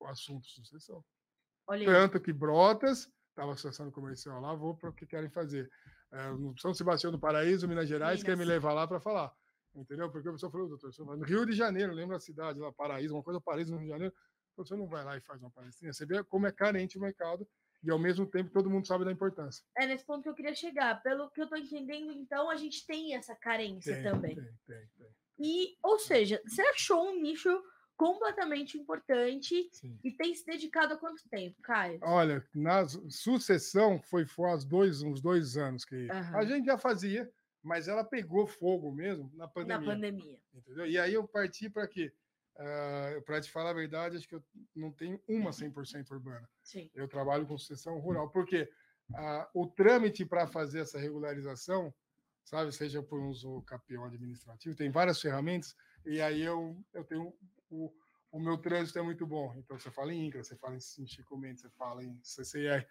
[0.00, 1.04] O assunto sucessão.
[1.68, 5.70] Olha Tanto que Brotas estava associação comercial lá, vou para o que querem fazer
[6.14, 8.24] é, no São Sebastião do Paraíso, Minas Gerais, Minas.
[8.24, 9.32] quer me levar lá para falar.
[9.74, 10.08] Entendeu?
[10.08, 13.24] Porque o pessoal falou, doutor, no Rio de Janeiro, lembra a cidade lá, Paraíso, uma
[13.24, 14.14] coisa Paraíso no Rio de Janeiro,
[14.56, 15.92] você não vai lá e faz uma palestrinha.
[15.92, 17.46] Você vê como é carente o mercado
[17.82, 19.64] e ao mesmo tempo todo mundo sabe da importância.
[19.76, 21.02] É nesse ponto que eu queria chegar.
[21.02, 24.34] Pelo que eu estou entendendo, então a gente tem essa carência tem, também.
[24.36, 25.08] Tem, tem, tem.
[25.38, 27.50] E, ou seja, você achou um nicho
[27.96, 29.98] completamente importante Sim.
[30.02, 31.98] e tem se dedicado há quanto tempo, Caio?
[32.02, 36.36] Olha, na sucessão foi faz dois, uns dois anos que uhum.
[36.36, 37.30] a gente já fazia,
[37.62, 39.86] mas ela pegou fogo mesmo na pandemia.
[39.86, 40.40] Na pandemia.
[40.52, 40.86] Entendeu?
[40.86, 42.12] E aí eu parti para quê?
[42.56, 44.44] Uh, para te falar a verdade, acho que eu
[44.76, 46.48] não tenho uma 100% urbana.
[46.62, 46.90] Sim.
[46.94, 48.68] Eu trabalho com sucessão rural, porque
[49.10, 51.92] uh, o trâmite para fazer essa regularização,
[52.44, 55.74] sabe, seja por um uso capião administrativo, tem várias ferramentas,
[56.06, 57.34] e aí eu, eu tenho
[57.74, 57.92] o,
[58.32, 59.54] o meu trânsito é muito bom.
[59.56, 62.86] Então, você fala em INCRA, você fala em Chico Mendes, você fala em CCR.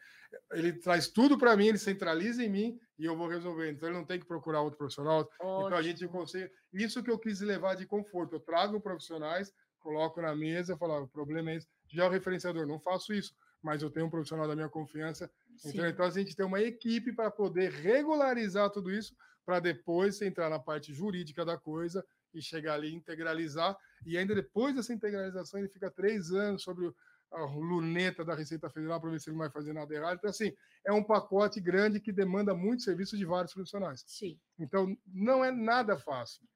[0.52, 3.70] Ele traz tudo para mim, ele centraliza em mim e eu vou resolver.
[3.70, 5.30] Então, ele não tem que procurar outro profissional.
[5.40, 5.68] Ótimo.
[5.68, 6.52] Então, a gente consegue.
[6.72, 8.36] Isso que eu quis levar de conforto.
[8.36, 11.68] Eu trago profissionais, coloco na mesa, falo: ah, o problema é esse.
[11.90, 15.30] Já é o referenciador, não faço isso, mas eu tenho um profissional da minha confiança.
[15.66, 19.16] Então, então, a gente tem uma equipe para poder regularizar tudo isso,
[19.46, 22.04] para depois entrar na parte jurídica da coisa
[22.34, 23.78] e chegar ali integralizar.
[24.06, 26.92] E ainda depois dessa integralização, ele fica três anos sobre
[27.32, 30.18] a luneta da Receita Federal para ver se ele não vai fazer nada errado.
[30.18, 30.54] Então, assim,
[30.86, 34.04] é um pacote grande que demanda muito serviço de vários profissionais.
[34.06, 34.40] Sim.
[34.60, 36.48] Então, não é nada fácil.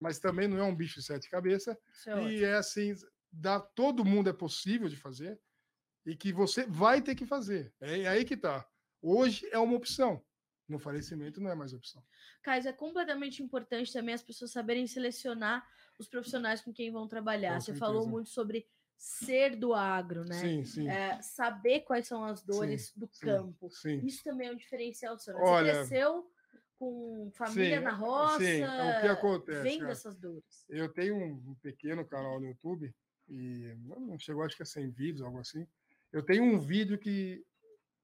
[0.00, 1.76] Mas também não é um bicho de sete cabeças.
[2.06, 2.44] É e ótimo.
[2.44, 2.94] é assim,
[3.32, 5.40] dá, todo mundo é possível de fazer
[6.06, 7.72] e que você vai ter que fazer.
[7.80, 8.68] É aí que está.
[9.00, 10.22] Hoje é uma opção
[10.68, 12.02] no falecimento não é mais opção.
[12.42, 15.66] Caio, é completamente importante também as pessoas saberem selecionar
[15.98, 17.54] os profissionais com quem vão trabalhar.
[17.54, 17.86] Com Você certeza.
[17.86, 20.40] falou muito sobre ser do agro, né?
[20.40, 20.88] Sim, sim.
[20.88, 23.70] É, saber quais são as dores sim, do sim, campo.
[23.70, 24.00] Sim.
[24.04, 25.34] Isso também é um diferencial seu.
[25.34, 25.40] Né?
[25.40, 26.30] Você Olha, cresceu
[26.78, 28.38] com família na roça.
[28.38, 29.62] Sim, é o que acontece?
[29.62, 30.64] Vem dessas dores.
[30.68, 32.94] Eu tenho um pequeno canal no YouTube
[33.28, 35.66] e não chegou, acho que a 100 vídeos, algo assim.
[36.12, 37.44] Eu tenho um vídeo que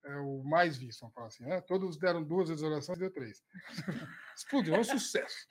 [0.05, 1.61] é o mais visto, vamos falar assim, né?
[1.61, 3.45] Todos deram duas visualizações e deu três.
[4.37, 5.47] Explodiu, é um sucesso.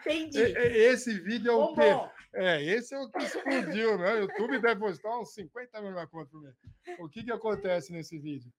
[0.00, 0.40] Entendi.
[0.40, 2.10] Esse vídeo é o quê?
[2.34, 4.14] É, esse é o que explodiu, né?
[4.14, 6.56] O YouTube deve postar uns 50 mil na conta por mês.
[6.98, 8.52] O que, que acontece nesse vídeo?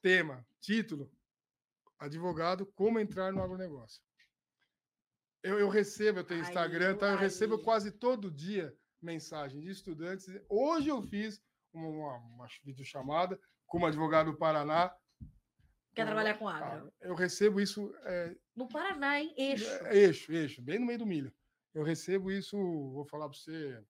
[0.00, 1.10] Tema, título,
[1.98, 4.02] advogado, como entrar no agronegócio.
[5.42, 7.12] Eu, eu recebo, eu tenho Instagram, tá?
[7.12, 10.26] eu recebo quase todo dia mensagem de estudantes.
[10.48, 11.40] Hoje eu fiz
[11.78, 14.94] uma, uma videochamada com uma advogado do Paraná.
[15.94, 16.92] Quer trabalhar com agro?
[17.00, 17.94] Ah, eu recebo isso.
[18.04, 19.68] É, no Paraná, em eixo.
[19.86, 21.32] É, eixo, eixo, bem no meio do milho.
[21.72, 23.84] Eu recebo isso, vou falar para você,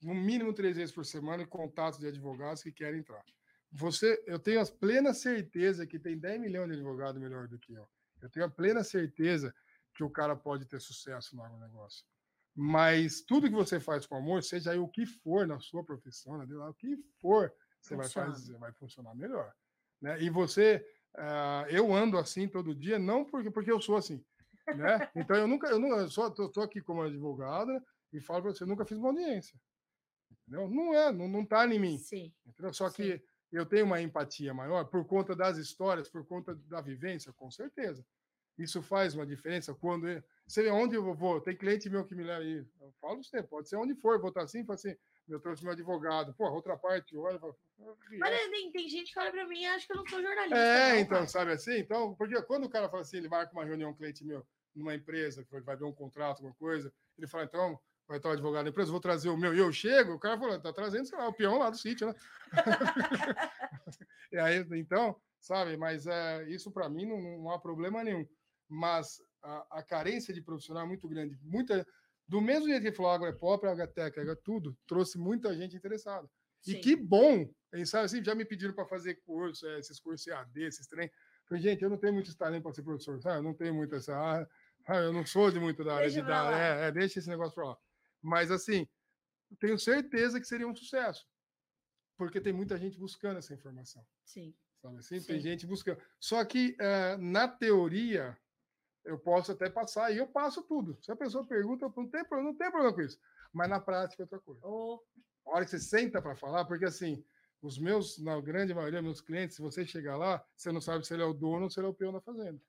[0.00, 3.24] no mínimo três vezes por semana, em contatos de advogados que querem entrar.
[3.72, 7.74] Você, eu tenho a plena certeza que tem 10 milhões de advogados melhor do que
[7.74, 7.88] eu.
[8.22, 9.52] Eu tenho a plena certeza
[9.92, 12.06] que o cara pode ter sucesso no agronegócio.
[12.54, 16.38] Mas tudo que você faz com amor, seja aí o que for na sua profissão,
[16.38, 19.52] né, o que for, você vai fazer, vai funcionar melhor.
[20.00, 20.22] Né?
[20.22, 20.86] E você,
[21.16, 24.24] uh, eu ando assim todo dia, não porque, porque eu sou assim.
[24.66, 25.10] Né?
[25.14, 28.64] Então eu nunca, eu, não, eu só estou aqui como advogada e falo para você,
[28.64, 29.60] nunca fiz uma audiência.
[30.30, 30.68] Entendeu?
[30.68, 31.98] Não é, não, não tá em mim.
[31.98, 32.32] Sim.
[32.46, 32.72] Entendeu?
[32.72, 32.94] Só Sim.
[32.94, 37.50] que eu tenho uma empatia maior por conta das histórias, por conta da vivência, com
[37.50, 38.04] certeza.
[38.56, 40.06] Isso faz uma diferença quando
[40.46, 42.64] você vê onde eu vou, tem cliente meu que me leva aí.
[42.80, 44.94] Eu falo você, pode ser onde for, vou estar assim, falo assim,
[45.28, 46.34] eu trouxe meu advogado.
[46.34, 47.38] Pô, outra parte, olha.
[47.38, 47.54] Fala,
[48.18, 50.58] Mas tem, tem gente que olha para mim e acha que eu não sou jornalista.
[50.58, 51.78] É, não, então, sabe assim?
[51.78, 54.46] Então, porque quando o cara fala assim, ele marca uma reunião com um cliente meu
[54.74, 58.32] numa empresa, que vai ver um contrato, alguma coisa, ele fala, então, vai estar o
[58.32, 59.54] advogado da empresa, vou trazer o meu.
[59.54, 62.08] E eu chego, o cara fala, tá trazendo, sei lá, o peão lá do sítio,
[62.08, 62.14] né?
[64.32, 65.76] e aí, então, sabe?
[65.76, 68.26] Mas é, isso para mim não, não, há problema nenhum.
[68.68, 71.38] Mas a, a, carência de profissional é muito grande.
[71.42, 71.86] Muita,
[72.26, 76.28] do mesmo jeito que ele falou é pop, agrotécnica, é tudo, trouxe muita gente interessada.
[76.60, 76.72] Sim.
[76.72, 77.48] E que bom!
[77.84, 81.10] Sabe, assim, já me pediram para fazer curso, é, esses cursos EAD, esses trem.
[81.46, 83.38] Falei, gente, eu não tenho muito talento para ser professor, sabe?
[83.38, 84.48] Eu não tenho muito essa.
[84.86, 86.52] Ah, eu não sou de muito da área deixa de dar.
[86.52, 87.76] É, é, deixa esse negócio para lá.
[88.22, 88.88] Mas, assim,
[89.58, 91.26] tenho certeza que seria um sucesso.
[92.16, 94.06] Porque tem muita gente buscando essa informação.
[94.24, 94.54] Sim.
[94.80, 95.20] Sabe assim?
[95.20, 95.26] Sim.
[95.26, 96.00] Tem gente buscando.
[96.18, 98.38] Só que, uh, na teoria,
[99.04, 100.96] eu posso até passar e eu passo tudo.
[101.02, 103.18] Se a pessoa pergunta, não tem problema, não tem problema com isso.
[103.52, 104.60] Mas na prática é outra coisa.
[104.64, 105.00] Oh.
[105.46, 107.22] A hora que você senta para falar, porque assim,
[107.60, 111.14] os meus, na grande maioria, meus clientes, se você chegar lá, você não sabe se
[111.14, 112.60] ele é o dono ou se ele é o peão da fazenda.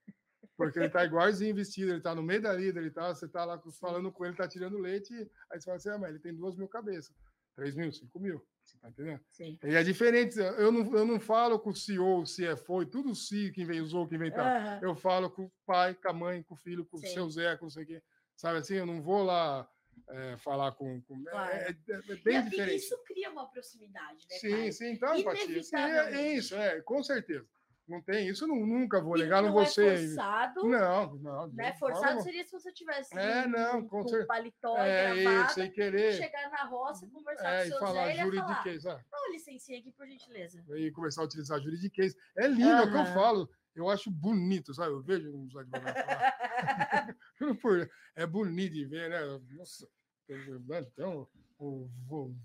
[0.57, 3.43] Porque ele está igualzinho vestido, ele está no meio da lida, ele tá, você está
[3.43, 5.13] lá falando com ele, está tirando leite,
[5.49, 7.13] aí você fala assim, ah, mas ele tem duas mil cabeças,
[7.55, 9.21] três mil, cinco mil, você tá entendendo?
[9.31, 9.57] Sim.
[9.63, 13.11] E é diferente, eu não, eu não falo com o CEO, o CFO, e tudo
[13.11, 14.43] o CEO, quem usou, quem inventou.
[14.43, 14.79] Uhum.
[14.81, 17.07] Eu falo com o pai, com a mãe, com o filho, com Sim.
[17.07, 18.03] o seu Zé, com não sei o quê.
[18.35, 19.67] Sabe assim, eu não vou lá
[20.09, 21.01] é, falar com.
[21.01, 21.51] com é, claro.
[21.53, 22.75] é, é, bem e, diferente.
[22.75, 24.37] Isso cria uma proximidade, né?
[24.37, 25.15] Sim, sim, então.
[25.17, 27.47] Sim, é, é, isso, é, com certeza.
[27.87, 29.85] Não tem isso, não, nunca vou negar, não, não você.
[29.85, 30.63] É forçado.
[30.63, 31.47] Não, não.
[31.49, 31.73] Né?
[31.73, 34.27] Forçado seria se você tivesse é, não, com, com certeza.
[34.27, 36.13] paletó é, gravata, sem querer.
[36.13, 38.83] chegar na roça, conversar é, com seu falar Zé juridiquês.
[38.83, 39.05] Falar.
[39.11, 40.63] Dá licencinha aqui, por gentileza.
[40.69, 42.15] E começar a utilizar juridiquês.
[42.35, 42.77] É lindo, uhum.
[42.77, 43.49] é o que eu falo.
[43.75, 44.91] Eu acho bonito, sabe?
[44.91, 47.15] Eu vejo uns advogados falar.
[48.15, 49.19] é bonito de ver, né?
[49.51, 49.87] Nossa,
[50.27, 51.27] então,
[51.59, 52.35] o, o,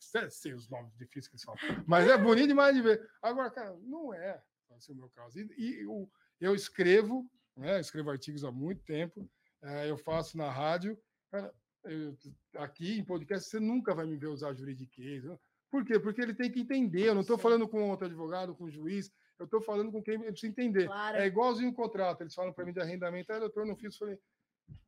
[0.00, 1.84] sei os nomes difíceis que eles falam.
[1.86, 3.08] Mas é bonito demais de ver.
[3.22, 4.42] Agora, cara, não é
[4.80, 5.38] esse é o meu caso.
[5.38, 6.10] E, e eu,
[6.40, 7.78] eu escrevo, né?
[7.78, 9.30] escrevo artigos há muito tempo,
[9.62, 10.98] é, eu faço na rádio.
[11.84, 12.16] Eu,
[12.56, 15.24] aqui em podcast, você nunca vai me ver usar juridiquês.
[15.70, 15.98] Por quê?
[15.98, 17.08] Porque ele tem que entender.
[17.08, 20.24] Eu não estou falando com outro advogado, com juiz, eu estou falando com quem ele
[20.24, 20.86] precisa entender.
[20.86, 21.16] Claro.
[21.16, 22.22] É igualzinho o contrato.
[22.22, 23.94] Eles falam para mim de arrendamento, ah, doutor, não fiz.
[23.94, 24.18] Eu falei,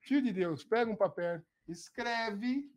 [0.00, 2.70] filho de Deus, pega um papel, escreve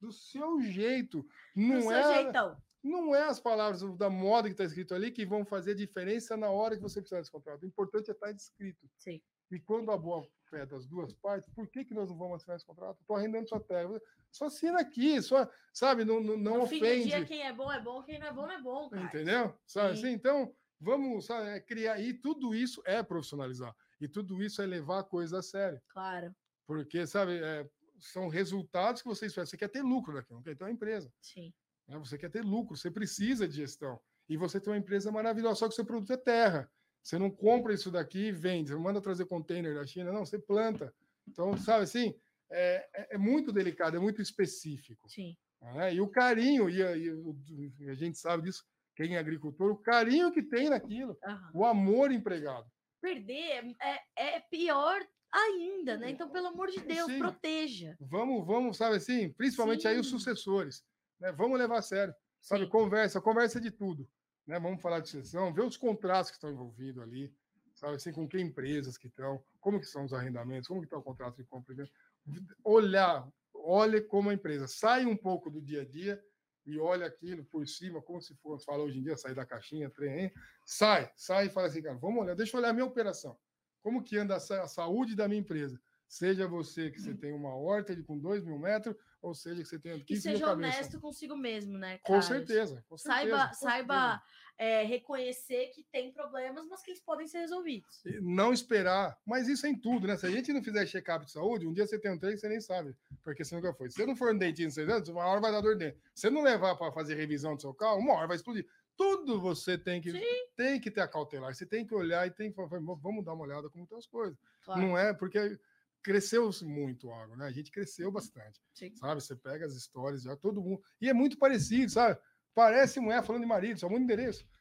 [0.00, 1.24] do seu jeito.
[1.54, 2.56] Não do é, jeitão.
[2.82, 6.50] Não é as palavras da moda que está escrito ali que vão fazer diferença na
[6.50, 7.62] hora que você precisar desse contrato.
[7.62, 8.88] O importante é estar tá escrito.
[8.96, 9.20] Sim.
[9.50, 12.56] E quando a boa fé das duas partes, por que, que nós não vamos assinar
[12.56, 13.00] esse contrato?
[13.00, 14.00] Estou arrendando sua terra.
[14.30, 16.84] Só assina aqui, só, sabe, não, não, não no ofende.
[16.84, 18.88] Fim do dia, quem é bom é bom, quem não é bom não é bom.
[18.88, 19.04] Cara.
[19.04, 19.58] Entendeu?
[19.66, 20.10] Sabe assim?
[20.10, 22.00] Então, vamos sabe, é criar.
[22.00, 23.74] E tudo isso é profissionalizar.
[24.00, 25.80] E tudo isso é levar a coisa a sério.
[25.88, 26.34] Claro.
[26.66, 27.68] Porque, sabe, é,
[27.98, 29.46] são resultados que você espera.
[29.46, 31.12] Você quer ter lucro daqui, não quer ter uma empresa.
[31.20, 31.52] Sim.
[31.90, 31.98] Né?
[31.98, 34.00] Você quer ter lucro, você precisa de gestão.
[34.28, 36.70] E você tem uma empresa maravilhosa, só que seu produto é terra.
[37.02, 40.38] Você não compra isso daqui e vende, você manda trazer container da China, não, você
[40.38, 40.94] planta.
[41.26, 42.14] Então, sabe assim,
[42.50, 45.08] é, é, é muito delicado, é muito específico.
[45.08, 45.36] Sim.
[45.60, 45.94] Né?
[45.94, 48.64] E o carinho, e a, e a, gente sabe disso,
[48.94, 51.50] quem é agricultor, o carinho que tem naquilo, uhum.
[51.54, 52.70] o amor empregado.
[53.00, 56.10] Perder é, é pior ainda, né?
[56.10, 57.18] Então, pelo amor de Deus, Sim.
[57.18, 57.96] proteja.
[58.00, 59.88] Vamos, vamos, sabe assim, principalmente Sim.
[59.88, 60.84] aí os sucessores.
[61.20, 61.30] Né?
[61.32, 62.14] Vamos levar a sério.
[62.40, 62.70] Sabe, Sim.
[62.70, 64.08] conversa, conversa de tudo.
[64.46, 64.58] Né?
[64.58, 67.32] Vamos falar de sessão, ver os contratos que estão envolvidos ali,
[67.74, 70.96] sabe assim, com que empresas que estão, como que são os arrendamentos, como que está
[70.96, 72.56] o contrato de compra e venda.
[72.64, 76.22] Olhar, olhe como a empresa, sai um pouco do dia a dia
[76.66, 79.90] e olha aquilo por cima, como se fosse, fala hoje em dia, sair da caixinha,
[79.90, 80.32] trem,
[80.64, 83.38] sai, sai e fala assim, cara, vamos olhar, deixa eu olhar a minha operação.
[83.82, 85.80] Como que anda a saúde da minha empresa?
[86.06, 89.68] Seja você que você tem uma horta de com 2 mil metros, ou seja, que
[89.68, 91.98] você tenha 15 E seja honesto consigo mesmo, né?
[91.98, 93.36] Com certeza, com certeza.
[93.36, 94.22] Saiba, com saiba.
[94.62, 98.02] É, reconhecer que tem problemas, mas que eles podem ser resolvidos.
[98.20, 100.18] Não esperar, mas isso é em tudo, né?
[100.18, 102.40] Se a gente não fizer check-up de saúde, um dia você tem um trem que
[102.40, 102.94] você nem sabe,
[103.24, 103.88] porque você nunca foi.
[103.88, 105.98] Se você não for um dentinho de seis anos, uma hora vai dar dor dentro.
[106.14, 108.66] Se você não levar para fazer revisão do seu carro, uma hora vai explodir.
[108.98, 110.12] Tudo você tem que,
[110.54, 113.32] tem que ter a cautelar, você tem que olhar e tem que falar, vamos dar
[113.32, 114.38] uma olhada como estão as coisas.
[114.62, 114.78] Claro.
[114.78, 115.58] Não é porque
[116.02, 117.46] cresceu muito o agro, né?
[117.46, 118.12] A gente cresceu uhum.
[118.12, 118.94] bastante, Sim.
[118.96, 119.20] sabe?
[119.20, 120.82] Você pega as histórias já, todo mundo.
[121.00, 122.18] E é muito parecido, sabe?
[122.54, 124.44] Parece mulher falando de marido, só muito endereço.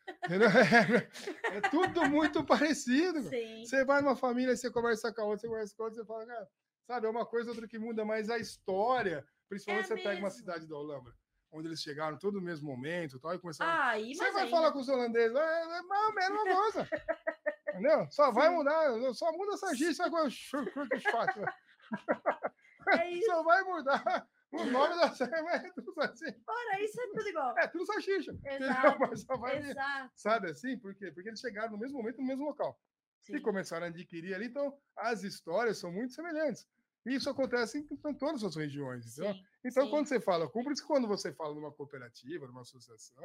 [1.51, 3.21] É, é, tudo muito parecido.
[3.29, 3.63] Sim.
[3.63, 6.07] Você vai numa família, você conversa com a outra, você conversa com a outra, você
[6.07, 6.49] fala, cara,
[6.87, 7.05] sabe?
[7.07, 10.09] É uma coisa outra que muda, mas a história, principalmente é você mesmo.
[10.09, 11.13] pega uma cidade da Holanda,
[11.51, 13.71] onde eles chegaram todo no mesmo momento, tal, e começaram.
[13.71, 14.55] Ah, você vai ainda...
[14.55, 16.89] falar com os holandeses, é, é, é a mesma coisa.
[17.79, 18.07] Entendeu?
[18.11, 18.33] Só Sim.
[18.33, 20.29] vai mudar, só muda essa gíria agora.
[22.91, 23.25] É isso.
[23.25, 26.33] Só vai mudar o nome da série, mas é tudo assim.
[26.47, 27.57] Ora, isso é tudo igual.
[27.57, 28.37] É tudo salsicha.
[28.43, 28.99] Exato.
[28.99, 30.11] Mas só vai, Exato.
[30.15, 30.77] Sabe assim?
[30.77, 31.11] Por quê?
[31.11, 32.79] Porque eles chegaram no mesmo momento, no mesmo local.
[33.21, 33.35] Sim.
[33.35, 36.67] E começaram a adquirir ali, então as histórias são muito semelhantes.
[37.05, 39.05] E isso acontece em, em todas as regiões.
[39.17, 39.89] Então, sim, então sim.
[39.89, 43.23] quando você fala, isso quando você fala numa cooperativa, numa associação,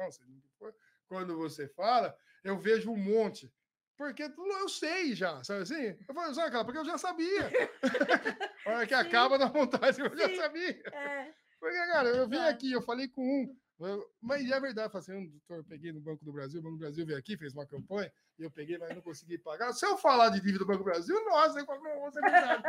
[1.07, 3.51] quando você fala, eu vejo um monte
[3.97, 5.95] Porque eu sei já, sabe assim?
[6.07, 7.49] Eu falei, sabe, cara, porque eu já sabia.
[8.65, 9.01] A hora que Sim.
[9.01, 10.35] acaba da montagem, eu já Sim.
[10.35, 10.81] sabia.
[10.91, 12.51] É, Porque, cara, eu vim Exato.
[12.51, 16.01] aqui, eu falei com um, eu- mas é verdade, eu assim, doutor, eu peguei no
[16.01, 18.77] Banco do Brasil, o Banco do Brasil veio aqui, fez uma campanha, e eu peguei,
[18.77, 19.71] mas não consegui pagar.
[19.73, 22.63] Se eu falar de dívida do Banco do Brasil, nossa, eu não vou ser avisado.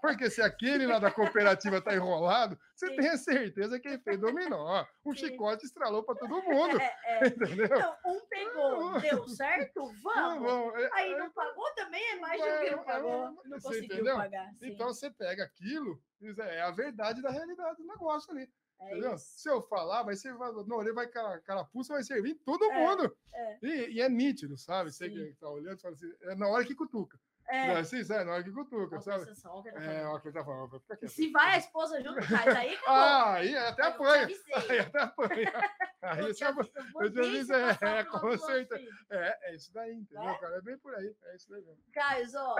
[0.00, 2.96] Porque se aquele lá da cooperativa tá enrolado, você Sim.
[2.96, 4.84] tem a certeza que ele fez dominó.
[5.04, 5.28] Um Sim.
[5.28, 6.80] chicote estralou para todo mundo.
[6.80, 7.26] é, é.
[7.26, 7.66] Entendeu?
[7.66, 9.92] Então, um pegou, deu certo?
[10.02, 10.74] Vamos!
[10.82, 13.30] É- Aí não pagou também, é mais do que não pagou.
[13.30, 14.16] Não Você conseguiu entendeu?
[14.16, 14.46] pagar.
[14.58, 14.68] Sim.
[14.72, 16.00] Então você pega aquilo,
[16.38, 18.48] é a verdade da realidade do negócio ali.
[18.80, 19.16] é.
[19.18, 20.30] Se eu falar, vai ser.
[20.34, 23.14] Ele vai cara- carapuça, vai servir todo É, mundo.
[23.34, 23.58] é.
[23.62, 24.90] E, e é nítido, sabe?
[24.90, 25.14] Você Sim.
[25.14, 27.18] que tá olhando, fala assim, é na hora que cutuca.
[27.52, 29.26] É, Não, assim, é na hora que cutuca, sabe?
[29.26, 30.78] tá É, o que tá falando.
[30.80, 31.10] Fica quieto.
[31.10, 32.94] se vai a esposa junto, faz aí acabou.
[32.94, 34.28] Ah, aí até apanha.
[34.68, 35.52] Aí até apanha.
[36.02, 38.78] Aí Eu você te eu te avisei, é, com certeza.
[38.78, 38.92] filha.
[39.10, 40.38] É, é isso daí, entendeu, Né?
[40.38, 40.56] cara?
[40.56, 41.12] É bem por aí.
[41.24, 41.82] É isso daí mesmo.
[41.92, 42.56] Caio, ó,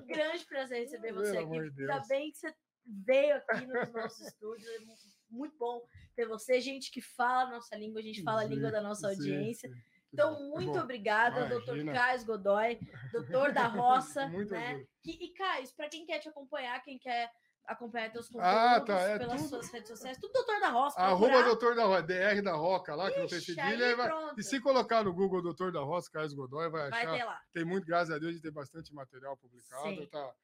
[0.00, 1.50] um grande prazer receber Pelo você aqui.
[1.50, 2.08] de Ainda Deus.
[2.08, 2.54] bem que você
[2.86, 4.66] veio aqui nos nossos estúdios.
[4.70, 4.96] É mu-
[5.30, 5.82] muito bom
[6.16, 9.08] ter você, gente que fala a nossa língua, a gente fala a língua da nossa
[9.10, 9.68] Sim, audiência.
[9.68, 9.74] sim.
[10.14, 11.84] Então, muito obrigada, doutor.
[11.84, 12.78] Caio Godoy,
[13.12, 14.68] doutor da roça, Muito né?
[14.70, 14.88] orgulho.
[15.04, 17.30] E, Caio, para quem quer te acompanhar, quem quer
[17.66, 21.00] acompanhar teus conteúdos Ah, tá, é pelas tudo- suas redes sociais, tudo doutor da roça.
[21.00, 23.96] Arroba doutor da Roça, DR da Roca lá, que não tem Ixi, cedilha.
[23.96, 24.10] vai-.
[24.36, 27.16] E se colocar no Google Doutor da Roça, Carlos Godoy, vai Vai achar.
[27.16, 27.40] ter lá.
[27.54, 29.82] Tem muito, graças a Deus, de ter bastante material publicado.
[29.88, 30.06] Sim.
[30.06, 30.34] Tá.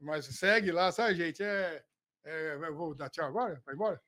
[0.00, 1.40] Mas segue lá, sabe, gente?
[1.42, 1.84] É,
[2.24, 3.62] é, eu vou dar tchau agora?
[3.64, 4.00] Vai embora?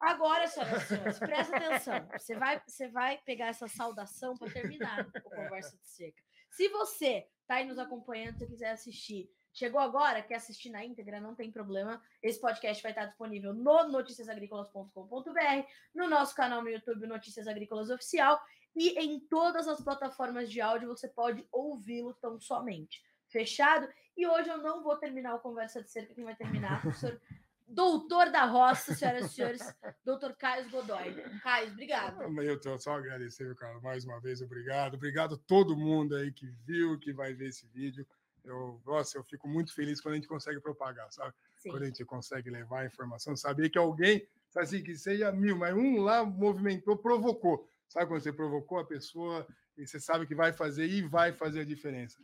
[0.00, 2.08] Agora, senhoras e senhores, presta atenção.
[2.12, 6.22] Você vai, você vai pegar essa saudação para terminar o Conversa de Cerca.
[6.50, 11.20] Se você está aí nos acompanhando, se quiser assistir, chegou agora, quer assistir na íntegra,
[11.20, 12.02] não tem problema.
[12.22, 18.40] Esse podcast vai estar disponível no noticiasagricolas.com.br, no nosso canal no YouTube Notícias Agrícolas Oficial
[18.76, 23.02] e em todas as plataformas de áudio você pode ouvi-lo tão somente.
[23.28, 23.88] Fechado?
[24.16, 27.20] E hoje eu não vou terminar o Conversa de Cerca, quem vai terminar professor
[27.74, 31.14] doutor da roça, senhoras e senhores, doutor Caio Godoy.
[31.42, 32.22] Caio, obrigado.
[32.40, 34.94] Eu tô só agradecer, cara, mais uma vez, obrigado.
[34.94, 38.06] Obrigado a todo mundo aí que viu, que vai ver esse vídeo.
[38.44, 41.34] Eu, nossa, eu fico muito feliz quando a gente consegue propagar, sabe?
[41.56, 41.70] Sim.
[41.70, 45.74] Quando a gente consegue levar a informação, saber que alguém, assim, que seja mil, mas
[45.74, 47.66] um lá movimentou, provocou.
[47.88, 49.46] Sabe quando você provocou a pessoa
[49.76, 52.18] e você sabe que vai fazer e vai fazer a diferença.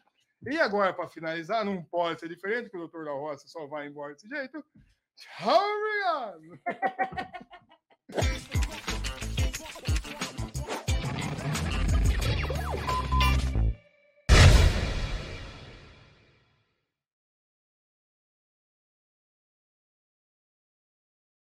[0.47, 3.87] E agora, para finalizar, não pode ser diferente, porque o doutor da Roça só vai
[3.87, 4.65] embora desse jeito.
[5.39, 6.59] Hurry on!